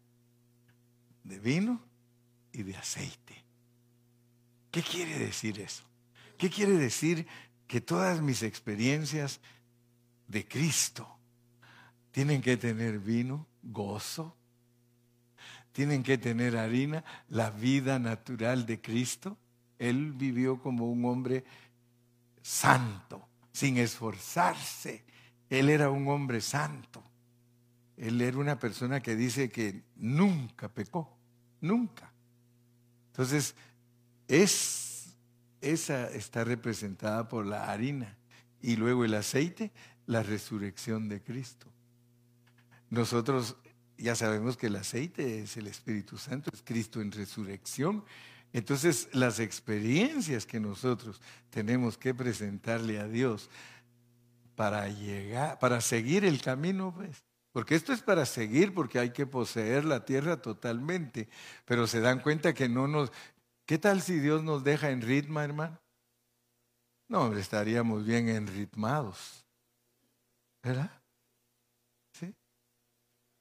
[1.23, 1.81] de vino
[2.53, 3.42] y de aceite.
[4.73, 5.85] ¿Qué quiere decir eso?
[6.37, 7.27] ¿Qué quiere decir
[7.69, 9.41] que todas mis experiencias
[10.27, 11.09] de Cristo
[12.11, 14.37] tienen que tener vino, gozo,
[15.73, 19.39] tienen que tener harina, la vida natural de Cristo.
[19.79, 21.45] Él vivió como un hombre
[22.43, 25.05] santo, sin esforzarse.
[25.49, 27.03] Él era un hombre santo.
[27.97, 31.17] Él era una persona que dice que nunca pecó,
[31.61, 32.13] nunca.
[33.09, 33.55] Entonces,
[34.29, 35.17] es,
[35.61, 38.17] esa está representada por la harina
[38.61, 39.73] y luego el aceite,
[40.07, 41.67] la resurrección de Cristo.
[42.91, 43.57] Nosotros
[43.97, 48.05] ya sabemos que el aceite es el Espíritu Santo, es Cristo en resurrección.
[48.53, 51.21] Entonces, las experiencias que nosotros
[51.51, 53.49] tenemos que presentarle a Dios
[54.57, 59.27] para llegar, para seguir el camino, pues, porque esto es para seguir, porque hay que
[59.27, 61.29] poseer la tierra totalmente,
[61.65, 63.13] pero se dan cuenta que no nos...
[63.73, 65.81] ¿Qué tal si Dios nos deja en ritmo, hermano?
[67.09, 69.47] No, estaríamos bien enritmados,
[70.63, 70.91] ¿verdad?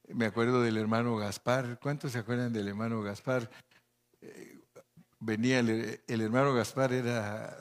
[0.08, 1.78] Me acuerdo del hermano Gaspar.
[1.82, 3.52] ¿Cuántos se acuerdan del hermano Gaspar?
[4.22, 4.62] Eh,
[5.20, 7.54] venía el, hermano Gaspar, era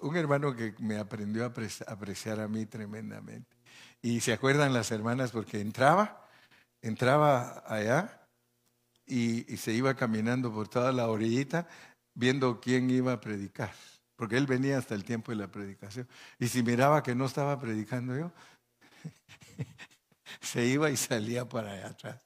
[0.00, 1.52] un hermano que me aprendió a
[1.88, 3.56] apreciar a mí tremendamente.
[4.00, 6.24] Y se acuerdan las hermanas porque entraba,
[6.82, 8.22] entraba allá
[9.06, 11.66] y, se iba caminando por toda la orillita
[12.14, 13.72] viendo quién iba a predicar.
[14.16, 16.08] Porque él venía hasta el tiempo de la predicación.
[16.38, 18.32] Y si miraba que no estaba predicando yo,
[20.40, 22.24] se iba y salía para allá atrás.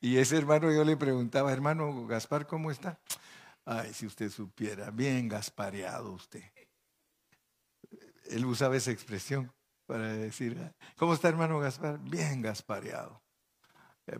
[0.00, 2.98] Y ese hermano yo le preguntaba, hermano Gaspar, ¿cómo está?
[3.64, 6.44] Ay, si usted supiera, bien gaspareado usted.
[8.30, 9.52] Él usaba esa expresión
[9.86, 10.56] para decir,
[10.96, 11.98] ¿cómo está hermano Gaspar?
[11.98, 13.20] Bien gaspareado.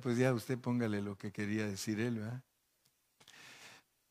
[0.03, 2.43] Pues ya usted póngale lo que quería decir él, ¿verdad?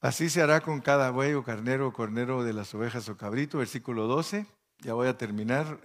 [0.05, 3.57] Así se hará con cada buey o carnero o cornero de las ovejas o cabrito,
[3.57, 4.45] versículo 12.
[4.83, 5.79] Ya voy a terminar.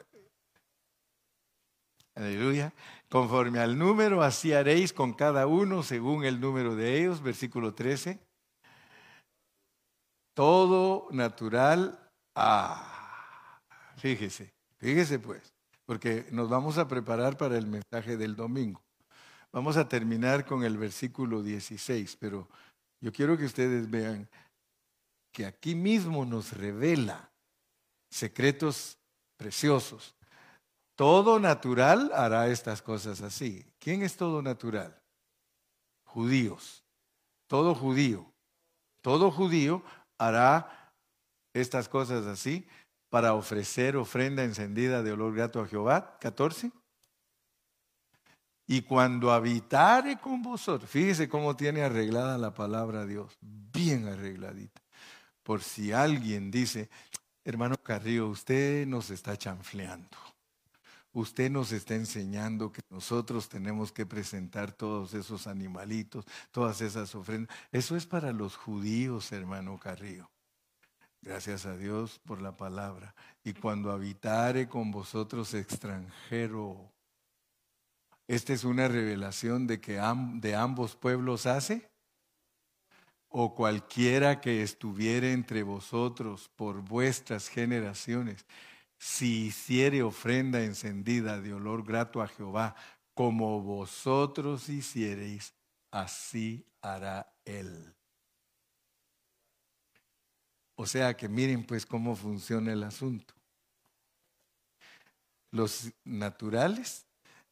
[2.15, 2.75] Aleluya.
[3.09, 7.23] Conforme al número, así haréis con cada uno según el número de ellos.
[7.23, 8.19] Versículo 13.
[10.35, 11.99] Todo natural.
[12.37, 13.59] Ah,
[13.97, 15.51] fíjese, fíjese pues,
[15.87, 18.83] porque nos vamos a preparar para el mensaje del domingo.
[19.51, 22.49] Vamos a terminar con el versículo 16, pero
[23.01, 24.29] yo quiero que ustedes vean
[25.33, 27.31] que aquí mismo nos revela
[28.11, 28.99] secretos
[29.37, 30.15] preciosos.
[30.97, 33.65] Todo natural hará estas cosas así.
[33.79, 35.01] ¿Quién es todo natural?
[36.05, 36.85] Judíos.
[37.47, 38.31] Todo judío.
[39.01, 39.83] Todo judío
[40.19, 40.93] hará
[41.55, 42.67] estas cosas así.
[43.09, 46.17] para ofrecer ofrenda encendida de olor grato a Jehová.
[46.21, 46.71] 14.
[48.73, 54.81] Y cuando habitare con vosotros, fíjese cómo tiene arreglada la palabra Dios, bien arregladita.
[55.43, 56.89] Por si alguien dice,
[57.45, 60.17] hermano Carrillo, usted nos está chanfleando.
[61.13, 67.53] Usted nos está enseñando que nosotros tenemos que presentar todos esos animalitos, todas esas ofrendas.
[67.73, 70.31] Eso es para los judíos, hermano Carrillo.
[71.23, 73.17] Gracias a Dios por la palabra.
[73.43, 76.93] Y cuando habitare con vosotros extranjero,
[78.31, 80.01] esta es una revelación de que
[80.35, 81.91] de ambos pueblos hace.
[83.29, 88.47] O cualquiera que estuviere entre vosotros por vuestras generaciones,
[88.97, 92.77] si hiciere ofrenda encendida de olor grato a Jehová,
[93.15, 95.53] como vosotros hiciereis,
[95.91, 97.97] así hará él.
[100.77, 103.35] O sea que miren pues cómo funciona el asunto.
[105.51, 107.10] Los naturales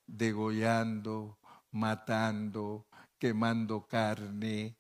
[0.09, 1.39] degollando,
[1.71, 2.87] matando,
[3.19, 4.77] quemando carne,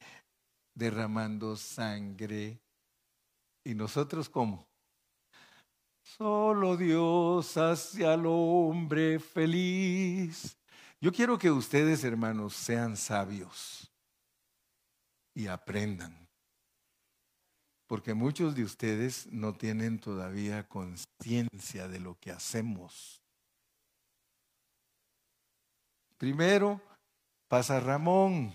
[0.74, 2.60] derramando sangre.
[3.64, 4.66] ¿Y nosotros cómo?
[6.02, 10.56] Solo Dios hace al hombre feliz.
[11.00, 13.92] Yo quiero que ustedes, hermanos, sean sabios
[15.34, 16.26] y aprendan.
[17.86, 23.22] Porque muchos de ustedes no tienen todavía conciencia de lo que hacemos.
[26.18, 26.80] Primero
[27.46, 28.54] pasa Ramón.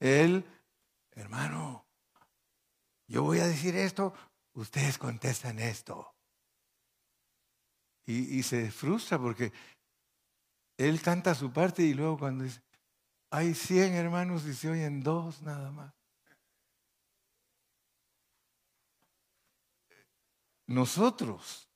[0.00, 0.44] Él,
[1.12, 1.86] hermano,
[3.06, 4.14] yo voy a decir esto,
[4.54, 6.10] ustedes contestan esto.
[8.06, 9.50] Y, se frustra porque
[10.76, 12.60] él canta su parte y luego cuando dice,
[13.30, 15.94] hay 100 hermanos y se oyen dos nada más.
[20.66, 21.70] Nosotros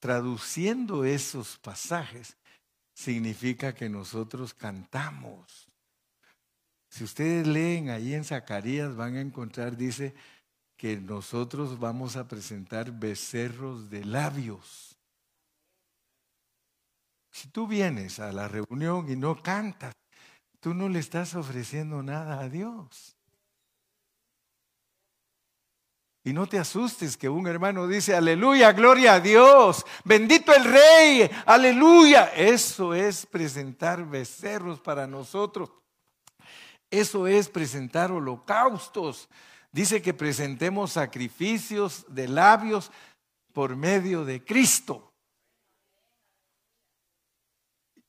[0.00, 2.36] traduciendo esos pasajes,
[2.94, 5.68] significa que nosotros cantamos.
[6.88, 10.14] Si ustedes leen ahí en Zacarías, van a encontrar, dice,
[10.76, 14.96] que nosotros vamos a presentar becerros de labios.
[17.30, 19.92] Si tú vienes a la reunión y no cantas,
[20.58, 23.14] tú no le estás ofreciendo nada a Dios.
[26.22, 31.30] Y no te asustes que un hermano dice, aleluya, gloria a Dios, bendito el rey,
[31.46, 32.26] aleluya.
[32.34, 35.70] Eso es presentar becerros para nosotros.
[36.90, 39.28] Eso es presentar holocaustos.
[39.72, 42.90] Dice que presentemos sacrificios de labios
[43.52, 45.10] por medio de Cristo.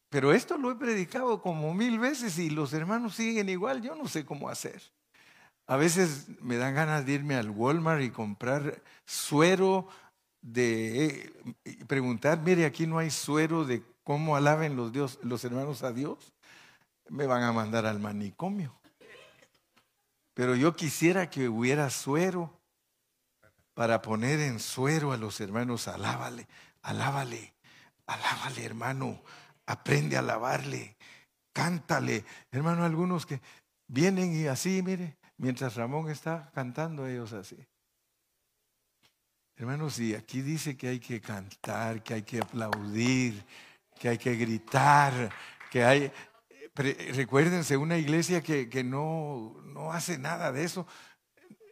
[0.09, 3.81] Pero esto lo he predicado como mil veces y los hermanos siguen igual.
[3.81, 4.81] Yo no sé cómo hacer.
[5.71, 9.87] A veces me dan ganas de irme al Walmart y comprar suero
[10.41, 11.31] de
[11.87, 16.33] preguntar, mire, aquí no hay suero de cómo alaben los, Dios, los hermanos a Dios.
[17.07, 18.77] Me van a mandar al manicomio.
[20.33, 22.59] Pero yo quisiera que hubiera suero
[23.73, 26.49] para poner en suero a los hermanos, alábale,
[26.81, 27.53] alábale,
[28.07, 29.23] alábale, hermano,
[29.65, 30.97] aprende a alabarle,
[31.53, 32.25] cántale.
[32.51, 33.39] Hermano, algunos que
[33.87, 37.57] vienen y así, mire, Mientras Ramón está cantando, ellos así.
[39.55, 43.43] Hermanos, y aquí dice que hay que cantar, que hay que aplaudir,
[43.99, 45.31] que hay que gritar,
[45.71, 46.11] que hay...
[46.75, 50.85] Recuérdense, una iglesia que, que no, no hace nada de eso.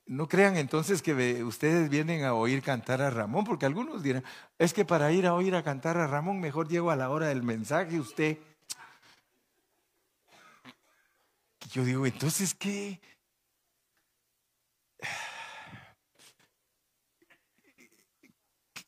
[0.07, 4.23] No crean entonces que ustedes vienen a oír cantar a Ramón, porque algunos dirán,
[4.57, 7.27] es que para ir a oír a cantar a Ramón mejor llego a la hora
[7.27, 8.39] del mensaje usted.
[11.71, 12.99] Yo digo, entonces, ¿qué?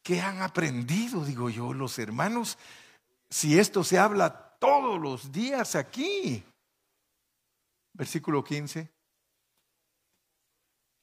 [0.03, 2.57] ¿Qué han aprendido, digo yo, los hermanos?
[3.29, 6.43] Si esto se habla todos los días aquí.
[7.93, 8.89] Versículo 15.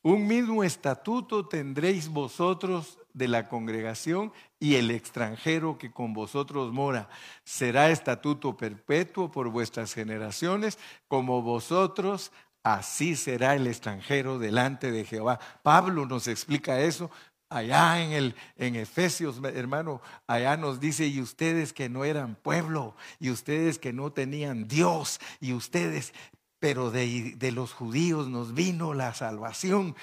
[0.02, 7.08] Un mismo estatuto tendréis vosotros de la congregación y el extranjero que con vosotros mora.
[7.44, 10.78] Será estatuto perpetuo por vuestras generaciones,
[11.08, 12.30] como vosotros,
[12.62, 15.40] así será el extranjero delante de Jehová.
[15.62, 17.10] Pablo nos explica eso
[17.50, 22.94] Allá en, el, en Efesios, hermano, allá nos dice, y ustedes que no eran pueblo,
[23.18, 26.12] y ustedes que no tenían Dios, y ustedes,
[26.58, 29.96] pero de, de los judíos nos vino la salvación.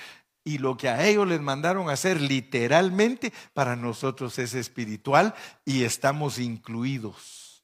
[0.44, 5.36] Y lo que a ellos les mandaron hacer literalmente, para nosotros es espiritual
[5.66, 7.64] y estamos incluidos.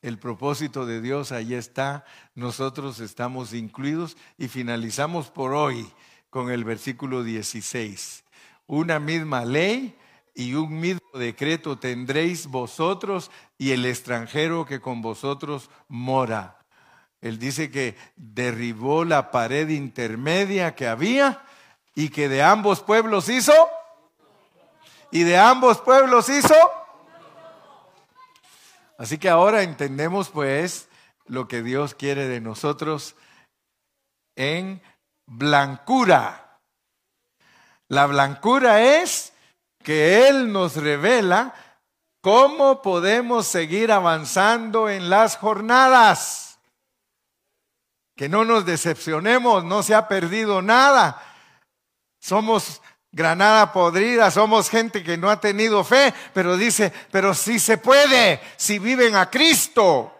[0.00, 2.04] El propósito de Dios ahí está,
[2.34, 5.92] nosotros estamos incluidos y finalizamos por hoy
[6.32, 8.24] con el versículo 16.
[8.66, 9.98] Una misma ley
[10.34, 16.64] y un mismo decreto tendréis vosotros y el extranjero que con vosotros mora.
[17.20, 21.44] Él dice que derribó la pared intermedia que había
[21.94, 23.52] y que de ambos pueblos hizo.
[25.10, 26.54] Y de ambos pueblos hizo.
[28.96, 30.88] Así que ahora entendemos pues
[31.26, 33.16] lo que Dios quiere de nosotros
[34.34, 34.80] en
[35.32, 36.60] blancura.
[37.88, 39.32] La blancura es
[39.82, 41.54] que Él nos revela
[42.20, 46.58] cómo podemos seguir avanzando en las jornadas.
[48.16, 51.20] Que no nos decepcionemos, no se ha perdido nada.
[52.20, 52.80] Somos
[53.10, 58.40] granada podrida, somos gente que no ha tenido fe, pero dice, pero sí se puede,
[58.56, 60.18] si viven a Cristo.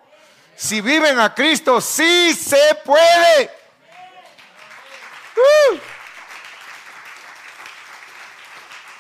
[0.56, 3.61] Si viven a Cristo, sí se puede.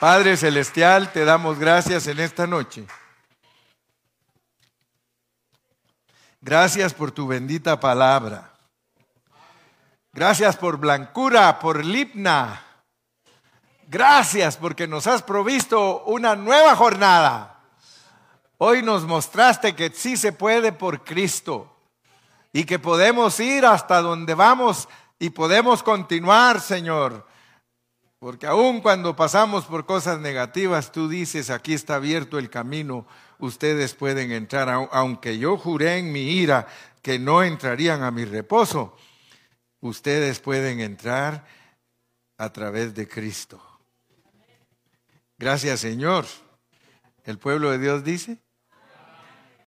[0.02, 2.84] Padre Celestial, te damos gracias en esta noche.
[6.40, 8.50] Gracias por tu bendita palabra.
[10.12, 12.64] Gracias por blancura, por lipna.
[13.86, 17.60] Gracias porque nos has provisto una nueva jornada.
[18.58, 21.76] Hoy nos mostraste que sí se puede por Cristo
[22.52, 24.88] y que podemos ir hasta donde vamos
[25.22, 27.32] y podemos continuar, Señor
[28.22, 33.04] porque aun cuando pasamos por cosas negativas, tú dices, aquí está abierto el camino,
[33.40, 36.68] ustedes pueden entrar, aunque yo juré en mi ira
[37.02, 38.96] que no entrarían a mi reposo,
[39.80, 41.44] ustedes pueden entrar
[42.38, 43.60] a través de Cristo.
[45.36, 46.24] Gracias Señor.
[47.24, 48.38] El pueblo de Dios dice,